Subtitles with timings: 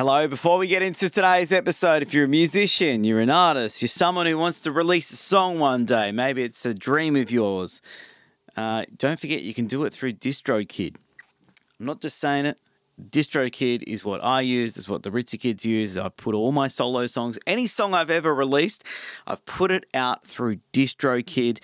[0.00, 0.26] Hello.
[0.26, 4.24] Before we get into today's episode, if you're a musician, you're an artist, you're someone
[4.24, 7.82] who wants to release a song one day, maybe it's a dream of yours,
[8.56, 10.96] uh, don't forget you can do it through DistroKid.
[11.78, 12.56] I'm not just saying it.
[12.98, 14.78] DistroKid is what I use.
[14.78, 15.98] It's what the Ritzy Kids use.
[15.98, 18.82] I put all my solo songs, any song I've ever released,
[19.26, 21.62] I've put it out through DistroKid.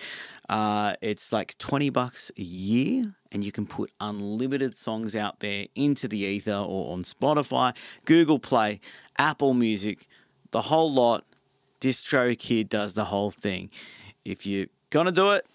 [0.49, 5.67] Uh, it's like 20 bucks a year, and you can put unlimited songs out there
[5.75, 7.75] into the ether or on Spotify,
[8.05, 8.79] Google Play,
[9.17, 10.07] Apple Music,
[10.51, 11.25] the whole lot.
[11.79, 13.69] DistroKid does the whole thing.
[14.25, 15.47] If you're gonna do it,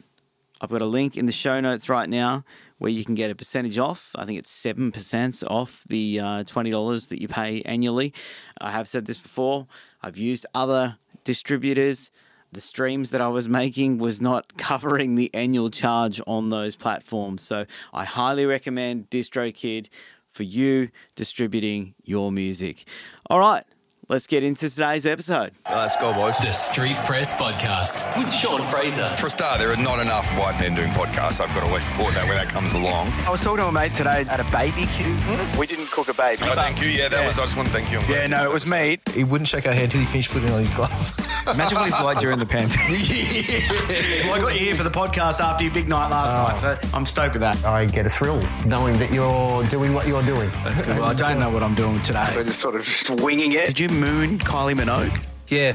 [0.60, 2.44] I've got a link in the show notes right now
[2.78, 4.12] where you can get a percentage off.
[4.14, 8.12] I think it's 7% off the uh, $20 that you pay annually.
[8.60, 9.66] I have said this before.
[10.02, 12.10] I've used other distributors.
[12.52, 17.42] The streams that I was making was not covering the annual charge on those platforms.
[17.42, 19.88] So I highly recommend DistroKid
[20.28, 22.84] for you distributing your music.
[23.28, 23.64] All right,
[24.08, 25.52] let's get into today's episode.
[25.70, 26.36] Let's go, boys.
[26.38, 29.08] The Street Press Podcast with Sean Frazer.
[29.16, 31.40] For a start, there are not enough white men doing podcasts.
[31.40, 33.08] I've got to always support that when that comes along.
[33.26, 35.04] I was talking to a mate today at a BBQ.
[35.20, 35.58] Hmm?
[35.58, 36.42] We didn't cook a baby.
[36.44, 36.88] Oh, thank you.
[36.88, 37.38] Yeah, that was.
[37.38, 37.98] I just want to thank you.
[37.98, 38.98] I'm Yeah, no, it was me.
[39.14, 41.14] He wouldn't shake our hand until he finished putting on his glove.
[41.46, 42.78] Imagine what he's like during the pandemic.
[44.24, 46.78] well, I got you here for the podcast after your big night last night, so
[46.80, 46.96] oh.
[46.96, 47.64] I'm stoked with that.
[47.64, 50.50] I get a thrill knowing that you're doing what you're doing.
[50.62, 50.96] That's good.
[50.98, 52.30] Well, I don't know what I'm doing today.
[52.36, 53.66] We're just sort of just winging it.
[53.66, 55.20] Did you moon Kylie Minogue?
[55.48, 55.72] Yeah.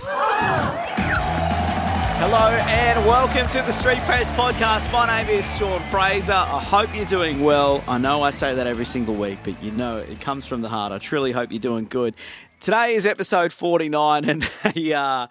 [2.19, 4.91] Hello and welcome to the Street Press Podcast.
[4.91, 6.33] My name is Sean Frazer.
[6.33, 7.83] I hope you're doing well.
[7.87, 10.69] I know I say that every single week, but you know it comes from the
[10.69, 10.91] heart.
[10.91, 12.15] I truly hope you're doing good.
[12.59, 14.43] Today is episode 49 and
[14.75, 15.27] a, uh,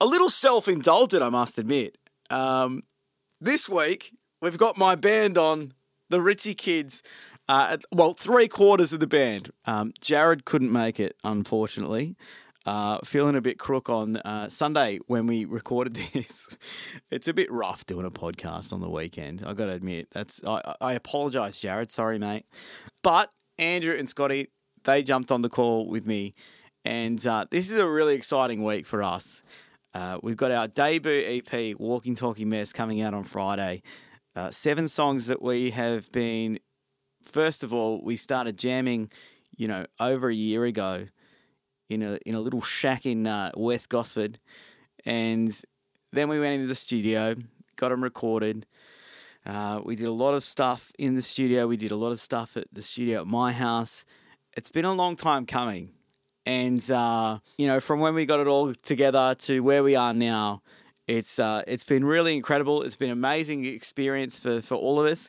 [0.00, 1.98] a little self indulgent, I must admit.
[2.30, 2.82] Um,
[3.40, 5.74] this week, we've got my band on,
[6.08, 7.02] the Ritzy Kids.
[7.48, 9.50] Uh, well, three quarters of the band.
[9.66, 12.16] Um, Jarrod couldn't make it, unfortunately.
[12.66, 16.56] Uh, feeling a bit crook on uh, Sunday when we recorded this.
[17.10, 19.42] it's a bit rough doing a podcast on the weekend.
[19.44, 21.90] I got to admit, that's I, I apologize, Jarrod.
[21.90, 22.46] Sorry, mate.
[23.02, 24.48] But Andrew and Scotty,
[24.84, 26.34] they jumped on the call with me,
[26.84, 29.42] and uh, this is a really exciting week for us.
[29.92, 33.82] Uh, we've got our debut EP, Walking Talking Mess, coming out on Friday.
[34.36, 36.58] Uh, seven songs that we have been.
[37.22, 39.10] First of all, we started jamming,
[39.56, 41.08] you know, over a year ago
[41.88, 44.38] in a in a little shack in uh, West Gosford,
[45.04, 45.60] and
[46.12, 47.34] then we went into the studio,
[47.76, 48.66] got them recorded.
[49.44, 51.66] Uh, we did a lot of stuff in the studio.
[51.66, 54.04] We did a lot of stuff at the studio at my house.
[54.56, 55.90] It's been a long time coming,
[56.46, 60.14] and uh, you know, from when we got it all together to where we are
[60.14, 60.62] now,
[61.06, 62.82] it's uh, it's been really incredible.
[62.82, 65.28] It's been an amazing experience for for all of us.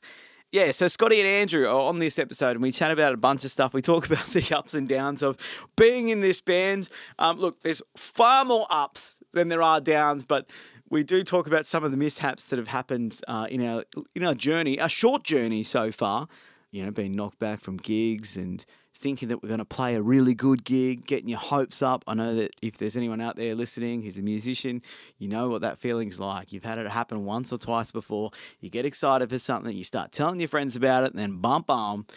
[0.52, 3.46] Yeah, so Scotty and Andrew are on this episode, and we chat about a bunch
[3.46, 3.74] of stuff.
[3.74, 5.38] We talk about the ups and downs of
[5.78, 6.90] being in this band.
[7.18, 10.50] Um, look, there's far more ups than there are downs, but
[10.90, 14.26] we do talk about some of the mishaps that have happened uh, in our in
[14.26, 16.28] our journey, our short journey so far.
[16.70, 18.66] You know, being knocked back from gigs and
[19.02, 22.04] thinking that we're going to play a really good gig, getting your hopes up.
[22.08, 24.82] I know that if there's anyone out there listening who's a musician,
[25.18, 26.54] you know what that feeling's like.
[26.54, 28.30] You've had it happen once or twice before.
[28.60, 31.68] You get excited for something, you start telling your friends about it, and then bump,
[31.68, 32.12] bump,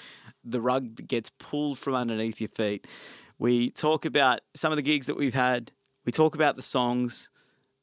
[0.45, 2.87] the rug gets pulled from underneath your feet.
[3.39, 5.72] We talk about some of the gigs that we've had.
[6.05, 7.31] We talk about the songs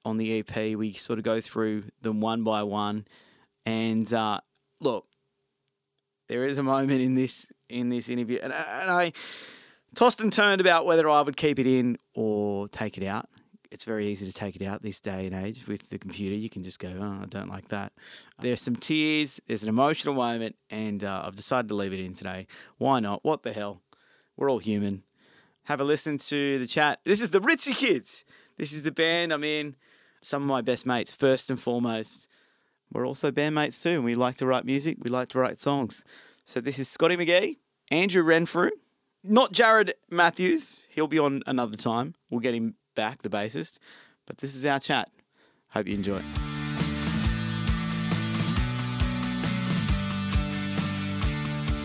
[0.06, 0.78] on the EP.
[0.78, 3.06] We sort of go through them one by one.
[3.66, 4.42] And uh,
[4.80, 5.08] look,
[6.32, 9.12] there is a moment in this in this interview, and, I- and I
[9.96, 13.28] tossed and turned about whether I would keep it in or take it out.
[13.70, 16.34] It's very easy to take it out this day and age with the computer.
[16.36, 17.92] You can just go, "Oh, I don't like that."
[18.40, 19.42] There's some tears.
[19.46, 22.48] There's an emotional moment, and uh, I've decided to leave it in today.
[22.78, 23.26] Why not?
[23.26, 23.82] What the hell?
[24.38, 25.04] We're all human.
[25.64, 27.02] Have a listen to the chat.
[27.04, 28.24] This is the Ritzy Kids.
[28.58, 29.76] This is the band I'm in.
[30.22, 32.28] Some of my best mates, first and foremost.
[32.92, 34.98] We're also bandmates too, and we like to write music.
[35.02, 36.04] We like to write songs.
[36.44, 37.60] So this is Scotty Magee,
[37.90, 38.72] Andrew Renfrew,
[39.24, 40.88] not Jarrod Matthews.
[40.90, 42.16] He'll be on another time.
[42.30, 43.78] We'll get him back, the bassist.
[44.28, 45.10] But this is our chat.
[45.70, 46.22] Hope you enjoy.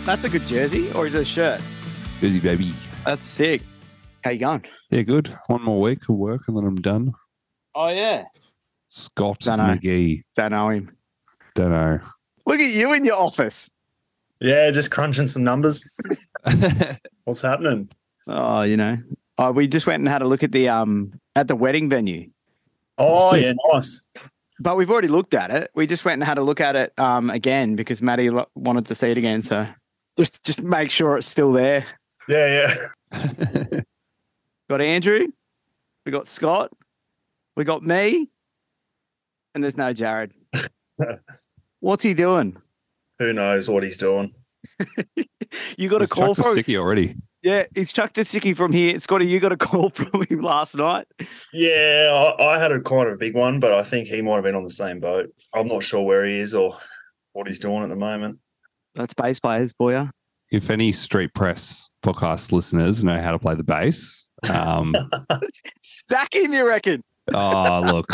[0.05, 1.61] That's a good jersey, or is it a shirt?
[2.21, 2.73] Busy baby.
[3.05, 3.63] That's sick.
[4.25, 4.65] How you going?
[4.91, 5.37] Yeah, good.
[5.47, 7.13] One more week of work and then I'm done.
[7.75, 8.25] Oh yeah.
[8.89, 9.67] Scott Dunno.
[9.67, 10.25] Magee.
[10.35, 10.96] Don't know him.
[11.57, 11.99] Don't know.
[12.45, 13.71] Look at you in your office.
[14.41, 15.89] Yeah, just crunching some numbers.
[17.25, 17.89] What's happening?
[18.27, 18.99] Oh, you know.
[19.39, 22.29] Oh, we just went and had a look at the um at the wedding venue.
[22.99, 24.07] Oh, yeah, nice.
[24.61, 25.71] But we've already looked at it.
[25.75, 28.85] We just went and had a look at it um again because Maddie lo- wanted
[28.87, 29.41] to see it again.
[29.41, 29.67] So
[30.19, 31.87] just just make sure it's still there.
[32.29, 32.77] Yeah,
[33.13, 33.81] yeah.
[34.69, 35.29] got Andrew,
[36.05, 36.71] we got Scott,
[37.57, 38.29] we got me,
[39.55, 40.33] and there's no Jarrod.
[41.81, 42.57] What's he doing?
[43.19, 44.33] Who knows what he's doing?
[45.79, 47.15] You got a call chucked a from sticky already.
[47.43, 47.65] yeah.
[47.75, 48.99] He's chucked a sickie from here.
[48.99, 51.07] Scotty, you got a call from him last night.
[51.53, 54.35] Yeah, I, I had a kind of a big one, but I think he might
[54.35, 55.31] have been on the same boat.
[55.55, 56.77] I'm not sure where he is or
[57.33, 58.39] what he's doing at the moment.
[58.97, 60.11] That's bass players for you.
[60.51, 64.95] If any Street Press podcast listeners know how to play the bass, um,
[65.83, 67.03] Sack him, you reckon?
[67.33, 68.09] oh look,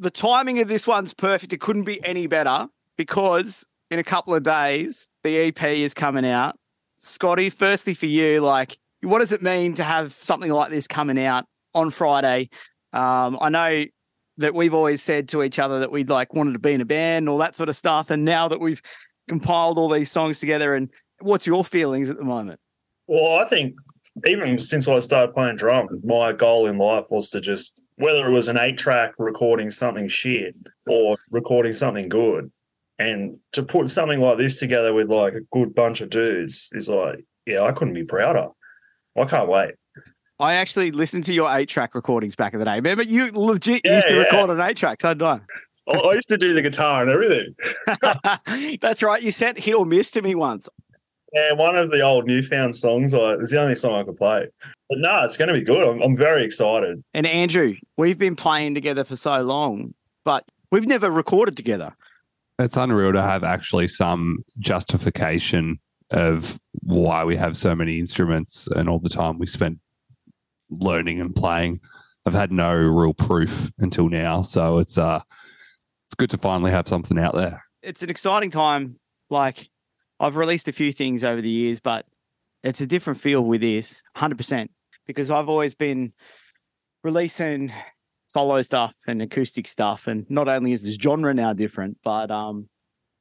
[0.00, 1.52] the timing of this one's perfect.
[1.52, 6.24] It couldn't be any better because in a couple of days, the EP is coming
[6.24, 6.58] out.
[6.98, 11.18] Scotty, firstly for you, like, what does it mean to have something like this coming
[11.22, 11.44] out
[11.74, 12.48] on Friday?
[12.92, 13.84] Um, I know
[14.38, 16.86] that we've always said to each other that we'd like wanted to be in a
[16.86, 18.10] band and all that sort of stuff.
[18.10, 18.80] And now that we've
[19.28, 20.88] compiled all these songs together, and
[21.20, 22.58] what's your feelings at the moment?
[23.06, 23.74] Well, I think
[24.26, 28.32] even since I started playing drums, my goal in life was to just whether it
[28.32, 30.56] was an eight track recording something shit
[30.88, 32.50] or recording something good.
[32.98, 36.88] And to put something like this together with like a good bunch of dudes is
[36.88, 38.48] like, yeah, I couldn't be prouder.
[39.16, 39.74] I can't wait.
[40.38, 42.76] I actually listened to your eight track recordings back in the day.
[42.76, 44.20] Remember, you legit Yeah, used to yeah.
[44.22, 45.04] record on eight tracks.
[45.04, 45.42] I'd done.
[45.88, 47.54] I, I used to do the guitar and everything.
[48.80, 49.22] That's right.
[49.22, 50.68] You sent hit or miss to me once.
[51.32, 54.16] Yeah, one of the old newfound songs, I, it was the only song I could
[54.16, 54.48] play.
[54.88, 55.86] But no, it's going to be good.
[55.86, 57.02] I'm, I'm very excited.
[57.14, 59.94] And Andrew, we've been playing together for so long,
[60.24, 61.94] but we've never recorded together.
[62.58, 65.78] it's unreal to have actually some justification
[66.10, 69.78] of why we have so many instruments and all the time we spent
[70.68, 71.80] learning and playing.
[72.26, 75.20] I've had no real proof until now, so it's uh,
[76.06, 77.64] it's good to finally have something out there.
[77.82, 78.96] It's an exciting time.
[79.30, 79.68] Like
[80.20, 82.04] I've released a few things over the years, but
[82.62, 84.68] it's a different feel with this, 100%,
[85.06, 86.12] because I've always been
[87.02, 87.72] releasing
[88.26, 90.06] solo stuff and acoustic stuff.
[90.06, 92.68] And not only is this genre now different, but um,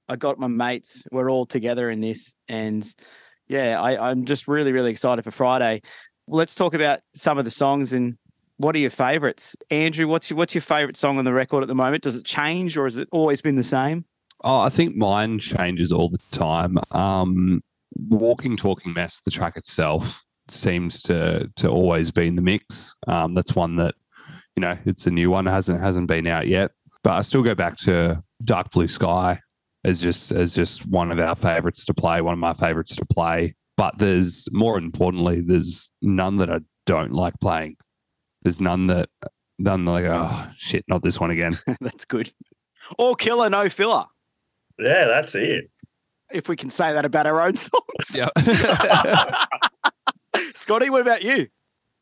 [0.10, 2.36] I got my mates, we're all together in this.
[2.50, 2.86] And
[3.48, 5.82] yeah, I, I'm just really, really excited for Friday.
[6.28, 8.18] Let's talk about some of the songs and
[8.58, 9.56] what are your favorites?
[9.72, 12.04] Andrew, what's your, what's your favorite song on the record at the moment?
[12.04, 14.04] Does it change or has it always been the same?
[14.44, 16.78] Oh, I think mine changes all the time.
[16.92, 17.62] Um,
[18.08, 22.96] Walking Talking Mess, the track itself seems to to always be in the mix.
[23.08, 23.96] Um, that's one that
[24.56, 26.72] you know it's a new one it hasn't hasn't been out yet,
[27.04, 29.40] but I still go back to Dark Blue Sky
[29.84, 33.06] as just as just one of our favorites to play, one of my favorites to
[33.06, 33.56] play.
[33.78, 37.78] But there's more importantly, there's none that I don't like playing.
[38.44, 39.10] There's none that
[39.58, 41.58] none like oh shit, not this one again.
[41.82, 42.32] That's good.
[42.98, 44.06] All killer, no filler.
[44.80, 45.70] Yeah, that's it.
[46.32, 48.18] If we can say that about our own songs.
[48.18, 48.30] yeah.
[50.54, 51.48] Scotty, what about you?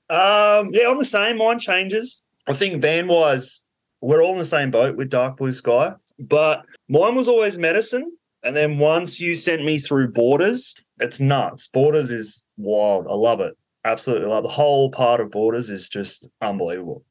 [0.10, 1.38] Um, yeah, I'm the same.
[1.38, 2.24] Mine changes.
[2.48, 3.66] I think band wise,
[4.02, 8.12] we're all in the same boat with Dark Blue Sky, but mine was always medicine.
[8.44, 11.68] And then once you sent me through Borders, it's nuts.
[11.68, 13.08] Borders is wild.
[13.10, 13.58] I love it.
[13.84, 14.48] Absolutely love it.
[14.48, 17.04] the whole part of Borders is just unbelievable.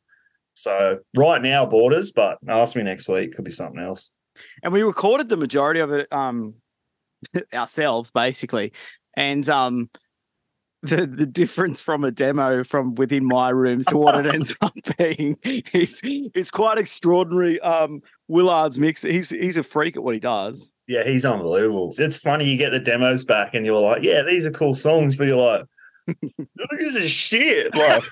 [0.55, 3.35] So right now, Borders, but ask me next week.
[3.35, 4.13] Could be something else.
[4.63, 6.55] And we recorded the majority of it um
[7.55, 8.73] ourselves, basically.
[9.15, 9.91] And um
[10.83, 14.75] the the difference from a demo from within my room to what it ends up
[14.99, 15.37] being
[15.73, 17.61] is is quite extraordinary.
[17.61, 20.73] Um Willard's mix, he's he's a freak at what he does.
[20.89, 21.93] Yeah, he's unbelievable.
[21.99, 25.17] It's funny you get the demos back and you're like, yeah, these are cool songs,
[25.17, 25.67] but you're like,
[26.79, 27.75] this is shit.
[27.75, 28.05] Like,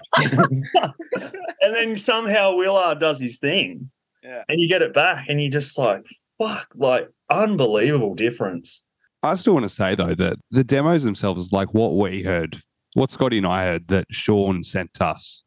[1.60, 3.90] and then somehow Willard does his thing,
[4.24, 4.42] Yeah.
[4.48, 6.04] and you get it back, and you just like,
[6.38, 8.84] fuck, like unbelievable difference.
[9.22, 12.62] I still want to say though that the demos themselves, is like what we heard,
[12.94, 15.44] what Scotty and I heard that Sean sent us,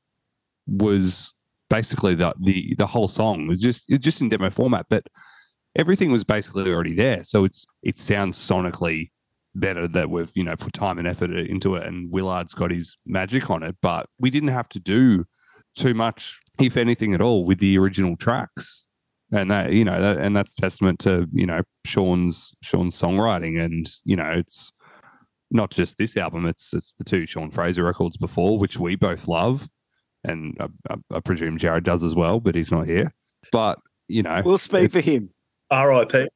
[0.68, 1.34] was
[1.70, 5.08] basically the the the whole song It was just it's just in demo format, but
[5.76, 7.24] everything was basically already there.
[7.24, 9.12] So it's it sounds sonically
[9.56, 12.98] better that we've you know put time and effort into it, and Willard's got his
[13.06, 13.76] magic on it.
[13.82, 15.26] But we didn't have to do
[15.76, 18.84] too much, if anything at all, with the original tracks
[19.32, 23.90] and that you know that, and that's testament to you know Sean's Sean's songwriting and
[24.06, 24.72] you know it's
[25.52, 29.28] not just this album it's it's the two Sean Frazer records before which we both
[29.28, 29.68] love
[30.24, 33.14] and I, I, I presume Jarrod does as well but he's not here
[33.52, 35.30] but you know We'll speak for him.
[35.70, 36.28] R.I.P.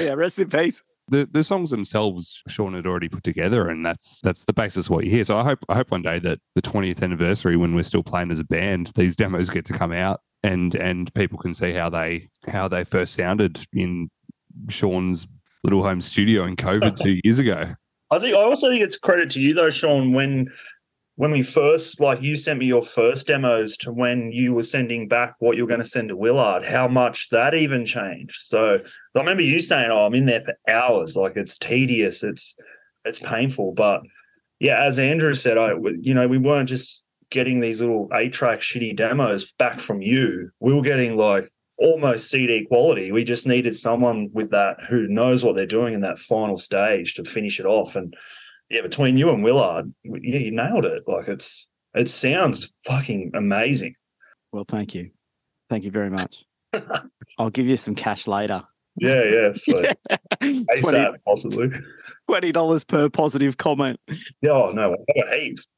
[0.00, 0.82] yeah, rest in peace.
[1.08, 4.90] The the songs themselves Sean had already put together and that's that's the basis of
[4.90, 5.24] what you hear.
[5.24, 8.30] So I hope I hope one day that the 20th anniversary when we're still playing
[8.30, 11.88] as a band these demos get to come out and and people can see how
[11.88, 14.10] they how they first sounded in
[14.68, 15.26] Sean's
[15.64, 17.74] little home studio in COVID two years ago.
[18.10, 20.52] I think I also think it's credit to you though, Sean, when
[21.16, 25.08] when we first like you sent me your first demos to when you were sending
[25.08, 28.36] back what you're going to send to Willard, how much that even changed.
[28.46, 28.78] So
[29.14, 31.16] I remember you saying, "Oh, I'm in there for hours.
[31.16, 32.22] Like it's tedious.
[32.22, 32.56] It's
[33.04, 34.02] it's painful." But
[34.58, 38.60] yeah, as Andrew said, I you know we weren't just getting these little eight track
[38.60, 40.50] shitty demos back from you.
[40.60, 43.12] We were getting like almost CD quality.
[43.12, 47.14] We just needed someone with that who knows what they're doing in that final stage
[47.14, 47.96] to finish it off.
[47.96, 48.14] And
[48.72, 51.02] yeah, between you and Willard, yeah, you nailed it.
[51.06, 53.94] Like it's it sounds fucking amazing.
[54.50, 55.10] Well, thank you.
[55.68, 56.44] Thank you very much.
[57.38, 58.64] I'll give you some cash later.
[58.96, 59.86] Yeah, yeah, sweet.
[60.42, 61.68] ASAP, possibly.
[62.28, 64.00] Twenty dollars per positive comment.
[64.40, 64.96] Yeah, oh, no,
[65.34, 65.68] heaps.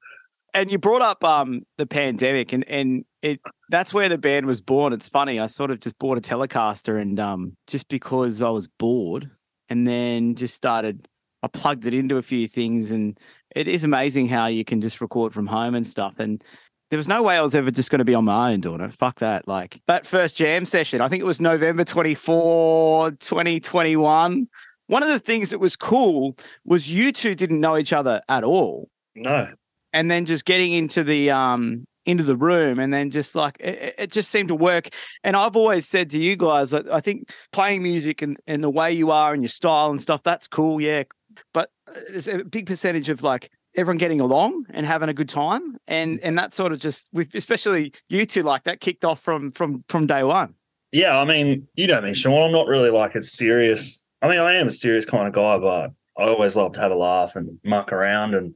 [0.52, 4.60] And you brought up um the pandemic, and and it that's where the band was
[4.60, 4.92] born.
[4.92, 5.40] It's funny.
[5.40, 9.30] I sort of just bought a Telecaster, and um just because I was bored,
[9.68, 11.04] and then just started.
[11.44, 13.20] I plugged it into a few things, and
[13.54, 16.14] it is amazing how you can just record from home and stuff.
[16.18, 16.42] And
[16.90, 18.80] there was no way I was ever just going to be on my own doing
[18.80, 18.92] it.
[18.92, 19.46] Fuck that.
[19.46, 24.48] Like that first jam session, I think it was November 24, 2021.
[24.86, 26.34] One of the things that was cool
[26.64, 28.88] was you two didn't know each other at all.
[29.14, 29.48] No.
[29.92, 33.94] And then just getting into the um into the room and then just like it,
[33.98, 34.88] it just seemed to work.
[35.22, 38.70] And I've always said to you guys, that I think playing music and, and the
[38.70, 41.04] way you are and your style and stuff, that's cool, yeah.
[41.52, 45.28] But uh, there's a big percentage of like everyone getting along and having a good
[45.28, 46.20] time and mm.
[46.22, 49.84] and that sort of just with especially you two like that kicked off from from
[49.88, 50.54] from day one.
[50.92, 54.38] Yeah i mean you know me sean i'm not really like a serious i mean
[54.38, 57.34] i am a serious kind of guy but i always love to have a laugh
[57.34, 58.54] and muck around and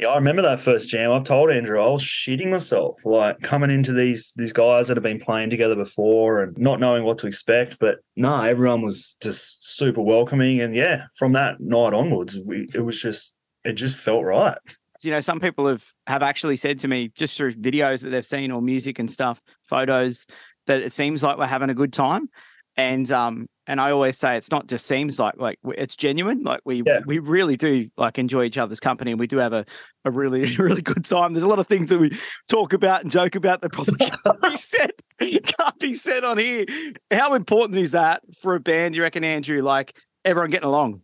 [0.00, 3.70] yeah i remember that first jam i've told andrew i was shitting myself like coming
[3.70, 7.26] into these these guys that have been playing together before and not knowing what to
[7.26, 12.66] expect but no everyone was just super welcoming and yeah from that night onwards we,
[12.74, 14.58] it was just it just felt right.
[15.02, 18.24] You know, some people have have actually said to me just through videos that they've
[18.24, 20.26] seen or music and stuff, photos,
[20.66, 22.28] that it seems like we're having a good time.
[22.76, 26.42] And um and I always say it's not just seems like like it's genuine.
[26.42, 27.00] Like we Yeah.
[27.06, 29.64] we really do like enjoy each other's company and we do have a,
[30.04, 31.32] a really really good time.
[31.32, 32.10] There's a lot of things that we
[32.50, 36.64] talk about and joke about that probably can't be said can't be said on here.
[37.12, 38.96] How important is that for a band?
[38.96, 39.62] You reckon, Andrew?
[39.62, 41.02] Like everyone getting along?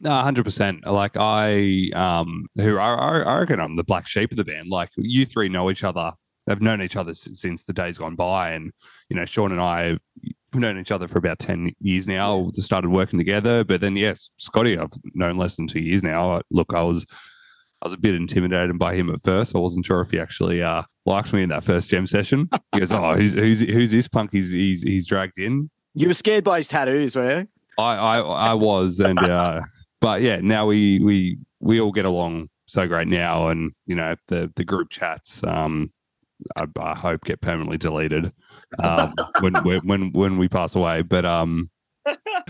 [0.00, 0.86] No, hundred percent.
[0.86, 4.68] Like I, um, who I, I I reckon I'm the black sheep of the band.
[4.68, 6.12] Like you three know each other.
[6.46, 8.70] They've known each other since the days gone by, and
[9.08, 9.96] you know, Sean and I
[10.54, 12.50] have known each other for about ten years now.
[12.54, 16.40] Started working together, but then yes, Scotty, I've known less than two years now.
[16.50, 17.06] Look, I was,
[17.82, 19.54] I was a bit intimidated by him at first.
[19.54, 22.48] I wasn't sure if he actually uh, liked me in that first jam session.
[22.72, 24.32] He goes, "Oh, who's who's who's this punk?
[24.32, 27.48] He's he's he's dragged in." You were scared by his tattoos, were you?
[27.78, 29.62] I I, I was, and uh,
[30.00, 34.16] but yeah, now we we we all get along so great now, and you know
[34.28, 35.42] the the group chats.
[35.44, 35.90] Um,
[36.56, 38.32] I, I hope get permanently deleted
[38.82, 41.02] um, when, when when when we pass away.
[41.02, 41.70] But um,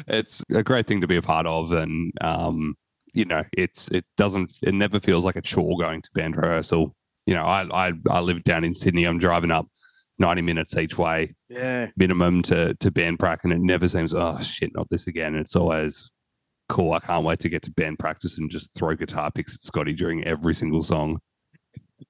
[0.08, 2.76] it's a great thing to be a part of, and um,
[3.12, 6.94] you know, it's it doesn't it never feels like a chore going to band rehearsal.
[7.26, 9.04] You know, I I I live down in Sydney.
[9.04, 9.66] I'm driving up
[10.18, 11.88] ninety minutes each way Yeah.
[11.96, 15.34] minimum to to band prac, and it never seems oh shit, not this again.
[15.34, 16.10] It's always
[16.68, 16.92] cool.
[16.92, 19.92] I can't wait to get to band practice and just throw guitar picks at Scotty
[19.92, 21.20] during every single song.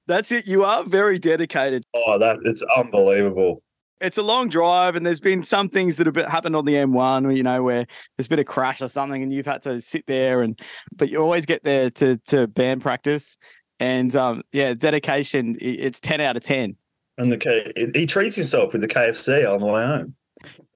[0.06, 0.47] That's it.
[0.47, 1.85] You are very dedicated.
[1.94, 3.62] Oh, that it's unbelievable.
[4.04, 7.34] It's a long drive, and there's been some things that have happened on the M1,
[7.37, 10.42] you know, where there's been a crash or something, and you've had to sit there,
[10.42, 10.61] and
[10.94, 13.38] but you always get there to to band practice,
[13.80, 15.56] and um, yeah, dedication.
[15.61, 16.76] It's ten out of ten.
[17.16, 20.14] And the K, he treats himself with the KFC on the way home.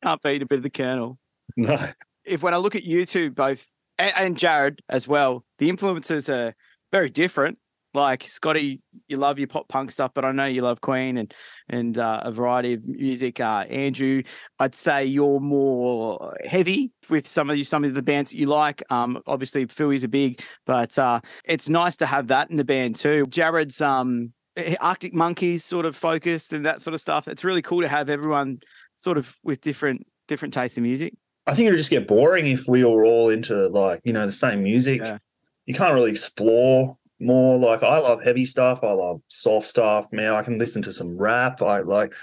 [0.03, 1.19] Can't beat a bit of the Colonel.
[1.57, 1.77] No,
[2.25, 3.67] if when I look at you two both
[3.99, 6.55] and, and Jared as well, the influences are
[6.93, 7.59] very different.
[7.99, 11.35] Like Scotty, you love your pop punk stuff, but I know you love Queen and
[11.69, 13.41] and uh, a variety of music.
[13.41, 14.23] Uh, Andrew,
[14.61, 18.47] I'd say you're more heavy with some of you some of the bands that you
[18.47, 18.83] like.
[18.91, 22.97] Um, obviously Philly's a big, but uh, it's nice to have that in the band
[22.97, 23.25] too.
[23.29, 24.33] Jarrod's um
[24.81, 27.29] Arctic Monkeys sort of focused and that sort of stuff.
[27.29, 28.61] It's really cool to have everyone
[28.97, 31.15] sort of with different different tastes in music.
[31.47, 34.27] I think it would just get boring if we were all into like you know
[34.27, 35.01] the same music.
[35.01, 35.19] Yeah.
[35.67, 37.59] You can't really explore more.
[37.59, 38.83] Like I love heavy stuff.
[38.83, 40.07] I love soft stuff.
[40.13, 41.63] Man, I can listen to some rap.
[41.63, 42.15] I like,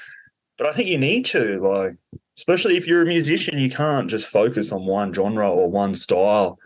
[0.57, 1.95] but I think you need to like,
[2.37, 6.57] especially if you're a musician, you can't just focus on one genre or one style.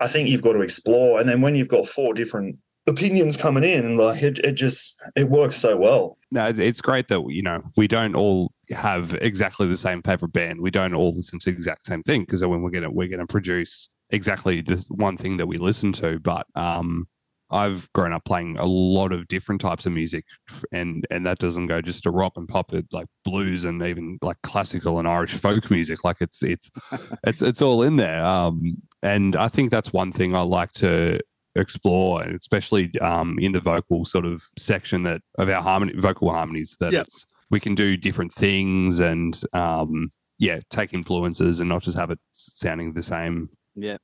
[0.00, 3.64] I think you've got to explore, and then when you've got four different opinions coming
[3.64, 6.18] in, like it, it just it works so well.
[6.30, 10.60] No, it's, great that you know we don't all have exactly the same favorite band.
[10.60, 13.26] We don't all listen to the exact same thing because when we're gonna we're gonna
[13.26, 16.18] produce exactly the one thing that we listen to.
[16.18, 17.06] But um,
[17.54, 20.24] I've grown up playing a lot of different types of music,
[20.72, 22.74] and and that doesn't go just to rock and pop.
[22.74, 26.02] It like blues and even like classical and Irish folk music.
[26.02, 26.70] Like it's it's
[27.26, 28.24] it's it's all in there.
[28.24, 31.20] Um, and I think that's one thing I like to
[31.54, 36.32] explore, and especially um, in the vocal sort of section that of our harmony vocal
[36.32, 41.82] harmonies that it's we can do different things and um, yeah, take influences and not
[41.82, 43.48] just have it sounding the same.
[43.76, 43.98] Yeah.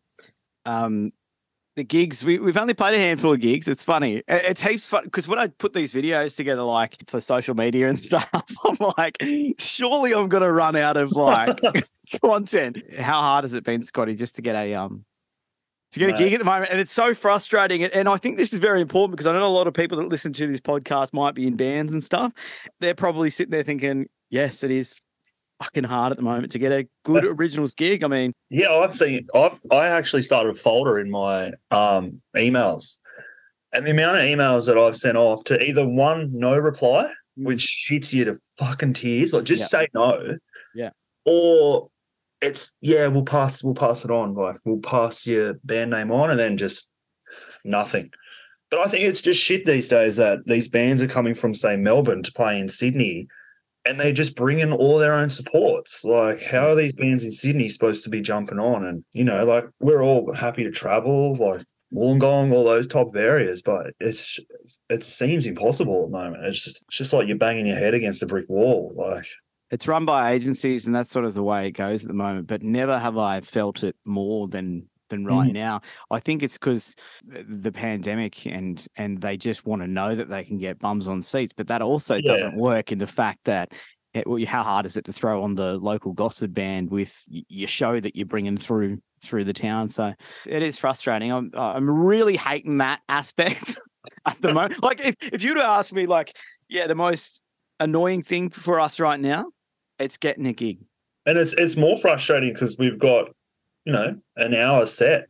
[0.64, 1.10] Um,
[1.76, 3.68] the gigs we, we've only played a handful of gigs.
[3.68, 4.22] It's funny.
[4.28, 7.96] It's heaps fun because when I put these videos together, like for social media and
[8.08, 9.16] stuff, I'm like,
[9.58, 11.58] surely I'm gonna run out of like
[12.24, 12.82] content.
[12.98, 15.04] How hard has it been, Scotty, just to get a um
[15.92, 16.70] to get a gig at the moment?
[16.70, 17.82] And it's so frustrating.
[17.84, 19.98] And- And I think this is very important because I know a lot of people
[19.98, 22.32] that listen to this podcast might be in bands and stuff.
[22.80, 25.00] They're probably sitting there thinking, yes, it is
[25.62, 28.02] fucking hard at the moment to get a good originals gig.
[28.02, 29.26] I mean, Yeah, I've seen.
[29.34, 32.98] I've I actually started a folder in my um emails,
[33.72, 37.84] and the amount of emails that I've sent off to either one no reply, which
[37.88, 39.80] shits you to fucking tears, like just Yeah.
[39.80, 40.36] say no,
[40.74, 40.90] Yeah.
[41.24, 41.88] or
[42.40, 46.30] it's yeah, we'll pass, we'll pass it on, like we'll pass your band name on,
[46.30, 46.88] and then just
[47.64, 48.10] nothing.
[48.70, 51.76] But I think it's just shit these days that these bands are coming from say
[51.76, 53.26] Melbourne to play in Sydney.
[53.86, 56.04] And they just bring in all their own supports.
[56.04, 58.84] Like, how are these bands in Sydney supposed to be jumping on?
[58.84, 63.62] And you know, like we're all happy to travel, like Wollongong, all those top areas,
[63.62, 64.38] but it's
[64.88, 66.44] it seems impossible at the moment.
[66.44, 68.92] It's just it's just like you're banging your head against a brick wall.
[68.94, 69.26] Like,
[69.70, 72.48] it's run by agencies and that's sort of the way it goes at the moment
[72.48, 75.54] but never have i felt it more than than right mm.
[75.54, 80.28] now i think it's because the pandemic and and they just want to know that
[80.28, 82.22] they can get bums on seats but that also Yeah.
[82.32, 83.72] doesn't work in the fact that
[84.12, 87.68] it, well, how hard is it to throw on the local Gosford band with your
[87.68, 89.88] show that you're bringing through through the town?
[89.88, 90.14] So
[90.48, 91.30] it is frustrating.
[91.30, 93.80] I'm I'm really hating that aspect
[94.26, 94.76] at the moment.
[94.82, 96.36] Like if, if you were to ask me, like,
[96.68, 97.40] yeah, the most
[97.78, 99.46] annoying thing for us right now,
[99.98, 100.78] it's getting a gig.
[101.26, 103.28] and it's it's more frustrating because we've got
[103.90, 105.26] you know an hour set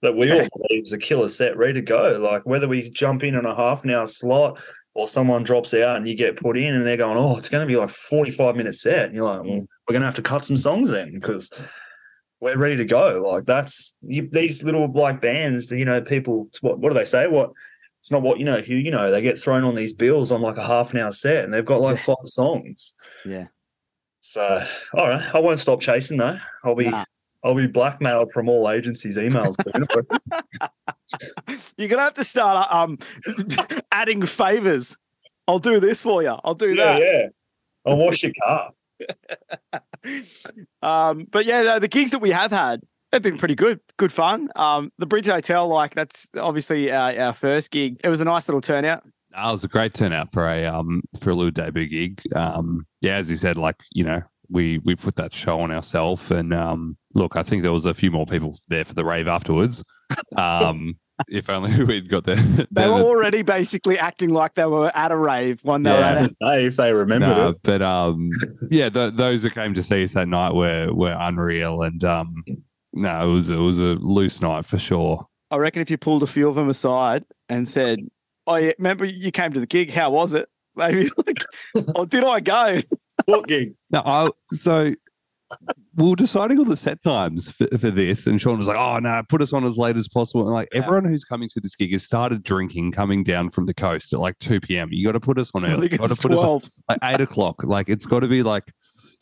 [0.00, 2.18] that we all believe is a killer set ready to go.
[2.18, 4.60] Like whether we jump in on a half an hour slot
[4.94, 7.66] or someone drops out and you get put in and they're going, oh, it's going
[7.66, 9.06] to be like forty five minute set.
[9.06, 9.66] And you're like, well, mm.
[9.86, 11.50] we're going to have to cut some songs then because
[12.40, 13.22] we're ready to go.
[13.30, 15.70] Like that's you, these little like bands.
[15.70, 16.48] You know, people.
[16.62, 17.26] What what do they say?
[17.28, 17.52] What
[18.00, 18.60] it's not what you know.
[18.60, 19.10] Who you know?
[19.10, 21.64] They get thrown on these bills on like a half an hour set and they've
[21.64, 22.94] got like five songs.
[23.26, 23.46] Yeah.
[24.20, 24.58] So,
[24.94, 26.38] all right, I won't stop chasing though.
[26.64, 27.04] I'll be Nah.
[27.44, 29.54] I'll be blackmailed from all agencies' emails.
[29.62, 29.86] soon.
[31.76, 32.98] You're gonna have to start um
[33.92, 34.96] adding favors.
[35.46, 36.36] I'll do this for you.
[36.42, 37.00] I'll do yeah, that.
[37.00, 37.26] yeah.
[37.84, 38.70] I'll wash your car.
[40.82, 42.80] um, but yeah, the, the gigs that we have had
[43.12, 44.48] have been pretty good, good fun.
[44.56, 48.00] Um, the Bridge Hotel, like that's obviously our, our first gig.
[48.02, 49.04] It was a nice little turnout.
[49.32, 52.22] That was a great turnout for a um for a little debut gig.
[52.34, 56.30] Um, yeah, as you said, like you know, we we put that show on ourselves,
[56.30, 59.28] and um, look, I think there was a few more people there for the rave
[59.28, 59.82] afterwards.
[60.36, 60.98] Um,
[61.28, 62.36] if only we'd got there.
[62.70, 66.24] They were already basically acting like they were at a rave when they were Yeah.
[66.24, 67.56] at a, if they remember No, it.
[67.62, 68.30] but um,
[68.70, 72.42] yeah, th- those that came to see us that night were were unreal, and um,
[72.92, 75.26] no, it was it was a loose night for sure.
[75.50, 78.00] I reckon if you pulled a few of them aside and said,
[78.46, 79.90] "Oh yeah, remember you came to the gig?
[79.92, 81.44] How was it?" Maybe like,
[81.94, 82.80] "Oh, did I go?"
[83.26, 83.74] What gig?
[83.90, 84.92] No, I so
[85.96, 88.98] we were deciding on the set times for, for this, and Sean was like, "Oh
[88.98, 90.82] no, put us on as late as possible." And like Yeah.
[90.82, 94.18] everyone who's coming to this gig has started drinking, coming down from the coast at
[94.20, 94.88] like two p.m.
[94.92, 95.88] You got to put us on early.
[95.88, 97.62] got to put us on like eight o'clock.
[97.64, 98.64] Like it's got to be like,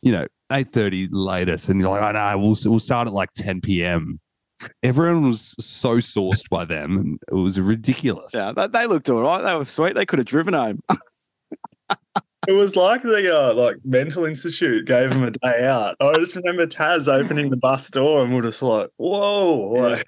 [0.03, 3.33] you know, eight thirty latest, and you're like, "Oh no, we'll we'll start at like
[3.35, 4.18] ten p.m."
[4.85, 8.33] Everyone was so sourced by them, and it was ridiculous.
[8.33, 9.42] Yeah, they, they looked all right.
[9.42, 9.95] They were sweet.
[9.97, 10.81] They could have driven home.
[12.49, 15.97] It was like the uh, like mental institute gave him a day out.
[16.01, 20.05] I just remember Taz opening the bus door and we're just like, whoa, like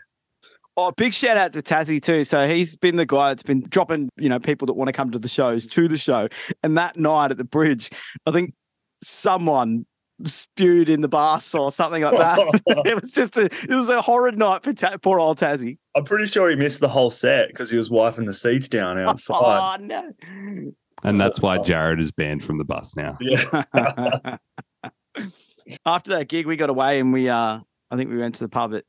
[0.77, 2.25] Oh, big shout out to Tazzy too.
[2.25, 5.11] So he's been the guy that's been dropping, you know, people that want to come
[5.13, 6.29] to the shows to the show.
[6.65, 7.91] And that night at the bridge,
[8.27, 8.55] I think
[9.01, 9.87] someone
[10.25, 12.61] spewed in the bus or something like that.
[12.87, 15.79] it was just a, it was a horrid night for ta- poor old Tazzy.
[15.95, 18.99] I'm pretty sure he missed the whole set because he was wiping the seats down
[19.09, 19.37] outside.
[19.37, 20.73] Oh no!
[21.05, 23.17] And that's why Jarrod is banned from the bus now.
[23.21, 23.63] yeah.
[25.87, 28.49] After that gig, we got away and we, uh, I think we went to the
[28.49, 28.85] pub at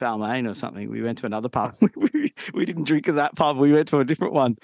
[0.00, 0.88] Balmain or something.
[0.88, 1.74] We went to another pub.
[1.96, 3.58] we, we didn't drink at that pub.
[3.58, 4.56] We went to a different one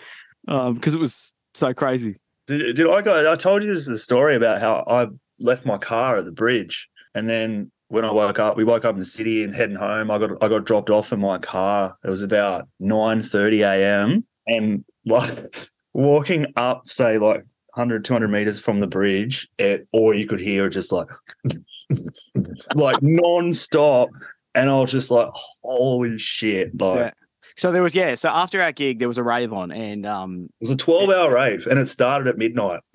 [0.46, 2.16] because it was so crazy.
[2.46, 3.30] Did, did I go?
[3.30, 5.08] I told you this is the story about how I
[5.40, 8.94] left my car at the bridge and then when I woke up, we woke up
[8.94, 10.10] in the city and heading home.
[10.10, 11.96] I got I got dropped off in my car.
[12.04, 14.24] It was about nine thirty a.m.
[14.46, 20.26] and like walking up, say like 100, 200 meters from the bridge, it, all you
[20.26, 21.08] could hear just like
[22.74, 24.10] like non-stop.
[24.54, 25.28] And I was just like,
[25.62, 26.78] holy shit.
[26.80, 27.10] Like Yeah.
[27.56, 28.14] So there was yeah.
[28.14, 31.10] So after our gig, there was a rave on, and um, it was a 12
[31.10, 32.80] hour rave and it started at midnight.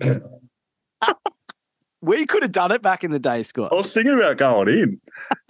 [2.00, 3.72] we could have done it back in the day, Scott.
[3.72, 5.00] I was thinking about going in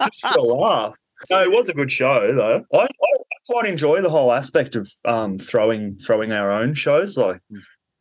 [0.03, 0.95] just for a laugh.
[1.29, 2.65] No, it was a good show though.
[2.73, 3.14] I, I
[3.47, 7.41] quite enjoy the whole aspect of um, throwing throwing our own shows, like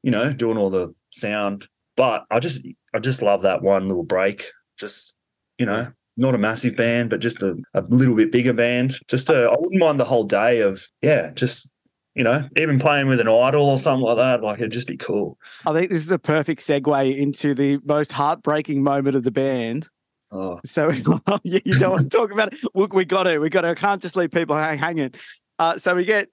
[0.02, 1.68] you know, doing all the sound.
[1.96, 4.46] But I just I just love that one little break.
[4.78, 5.16] Just
[5.59, 8.96] you know, not a massive band, but just a, a little bit bigger band.
[9.09, 11.70] Just a, I wouldn't mind the whole day of yeah, just
[12.14, 14.42] you know, even playing with an idol or something like that.
[14.42, 15.38] Like it'd just be cool.
[15.66, 19.88] I think this is a perfect segue into the most heartbreaking moment of the band.
[20.34, 20.90] Oh, So
[21.44, 22.58] yeah, you don't want to talk about it.
[22.74, 23.68] Look, we got to, we got to.
[23.68, 25.12] I can't just leave people hang, hanging.
[25.60, 26.28] Uh, so we get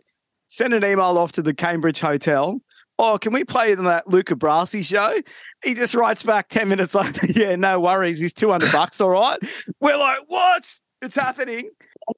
[0.48, 2.60] send an email off to the Cambridge Hotel.
[2.98, 5.22] Oh, can we play in that Luca Brasi show?
[5.64, 7.28] He just writes back ten minutes later.
[7.28, 8.20] Yeah, no worries.
[8.20, 9.00] He's two hundred bucks.
[9.00, 9.38] All right.
[9.80, 10.80] We're like, what?
[11.04, 11.70] It's happening.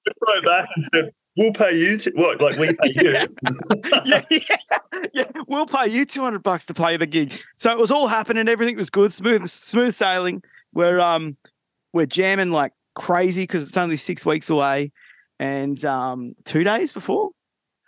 [0.06, 2.40] just wrote back and said, "We'll pay you." To, what?
[2.40, 3.12] Like we pay you?
[4.06, 4.58] yeah, yeah,
[5.14, 5.24] yeah.
[5.48, 7.34] We'll pay you two hundred bucks to play the gig.
[7.58, 8.48] So it was all happening.
[8.48, 10.44] Everything was good, smooth, smooth sailing.
[10.74, 11.38] We're um,
[11.94, 14.92] we're jamming like crazy because it's only six weeks away,
[15.40, 17.30] and um, two days before,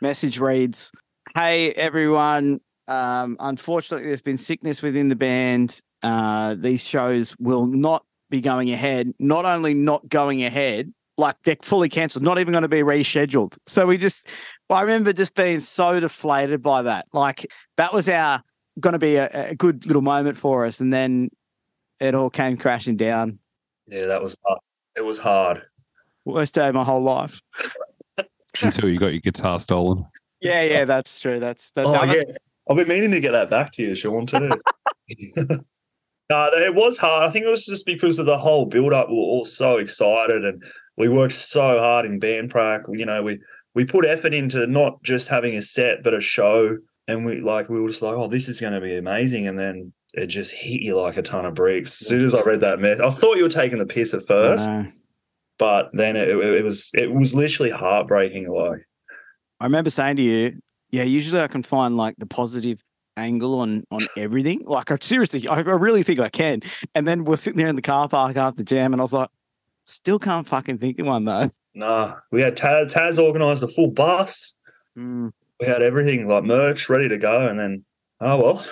[0.01, 0.91] message reads,
[1.33, 5.79] "Hey everyone, um, unfortunately there's been sickness within the band.
[6.03, 9.11] Uh, these shows will not be going ahead.
[9.19, 13.57] Not only not going ahead." Like they're fully cancelled, not even going to be rescheduled.
[13.67, 14.27] So we just
[14.69, 17.05] I remember just being so deflated by that.
[17.13, 18.43] Like that was our
[18.81, 21.29] going to be a, a good little moment for us, and then
[22.01, 23.39] it all came crashing down.
[23.87, 24.59] Yeah, that was hard.
[24.95, 25.63] It was hard.
[26.25, 27.41] Worst day of my whole life.
[28.63, 30.05] until you got your guitar stolen.
[30.41, 31.39] Yeah, yeah, that's true.
[31.39, 31.85] That's that.
[31.85, 32.35] Oh, that- that's- yeah.
[32.67, 34.49] I've been meaning to get that back to you, Sean, too.
[35.37, 37.29] no, it was hard.
[37.29, 39.07] I think it was just because of the whole build up.
[39.07, 40.63] We were all so excited and
[40.97, 42.81] we worked so hard in band prac.
[42.89, 43.39] You know, we
[43.75, 46.77] we put effort into not just having a set, but a show.
[47.07, 49.47] And we like we were just like, oh, this is going to be amazing.
[49.47, 52.01] And then it just hit you like a ton of bricks.
[52.01, 54.25] As soon as I read that myth, I thought you were taking the piss at
[54.25, 54.67] first,
[55.57, 58.49] but then it, it was it was literally heartbreaking.
[58.49, 58.87] Like,
[59.59, 60.59] I remember saying to you,
[60.91, 62.81] yeah, usually I can find like the positive
[63.17, 64.63] angle on on everything.
[64.65, 66.61] Like I seriously, I, I really think I can.
[66.93, 69.29] And then we're sitting there in the car park after jam, and I was like,
[69.85, 71.49] still can't fucking think of one though.
[71.73, 74.55] nah, we had Taz, Taz organised a full bus.
[74.97, 75.33] Mm.
[75.59, 77.83] we had everything like merch ready to go, and then
[78.21, 78.65] oh well,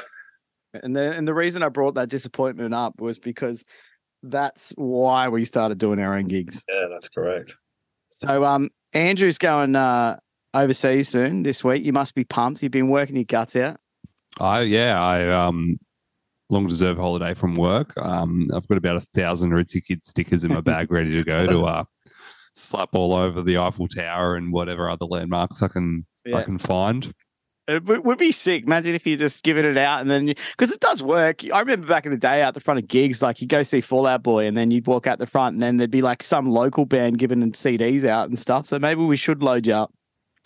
[0.82, 3.66] And the and the reason I brought that disappointment up was because
[4.24, 6.64] that's why we started doing our own gigs.
[6.70, 7.56] yeah, that's correct.
[8.12, 10.18] So um Andrew's going uh
[10.54, 11.84] overseas soon this week.
[11.84, 12.64] You must be pumped.
[12.64, 13.78] You've been working your guts out.
[14.40, 15.78] I yeah, I um
[16.50, 17.98] long deserved holiday from work.
[17.98, 21.46] Um, I've got about a thousand Ritzy Kid stickers in my bag ready to go
[21.46, 21.84] to uh
[22.54, 27.14] slap all over the Eiffel Tower and whatever other landmarks I can I can find.
[27.68, 28.64] It would, would be sick.
[28.64, 31.42] Imagine if you just given it out and then because it does work.
[31.54, 33.80] I remember back in the day out the front of gigs, like you go see
[33.80, 36.24] Fall Out Boy and then you'd walk out the front and then there'd be like
[36.24, 38.66] some local band giving them CDs out and stuff.
[38.66, 39.94] So maybe we should load you up.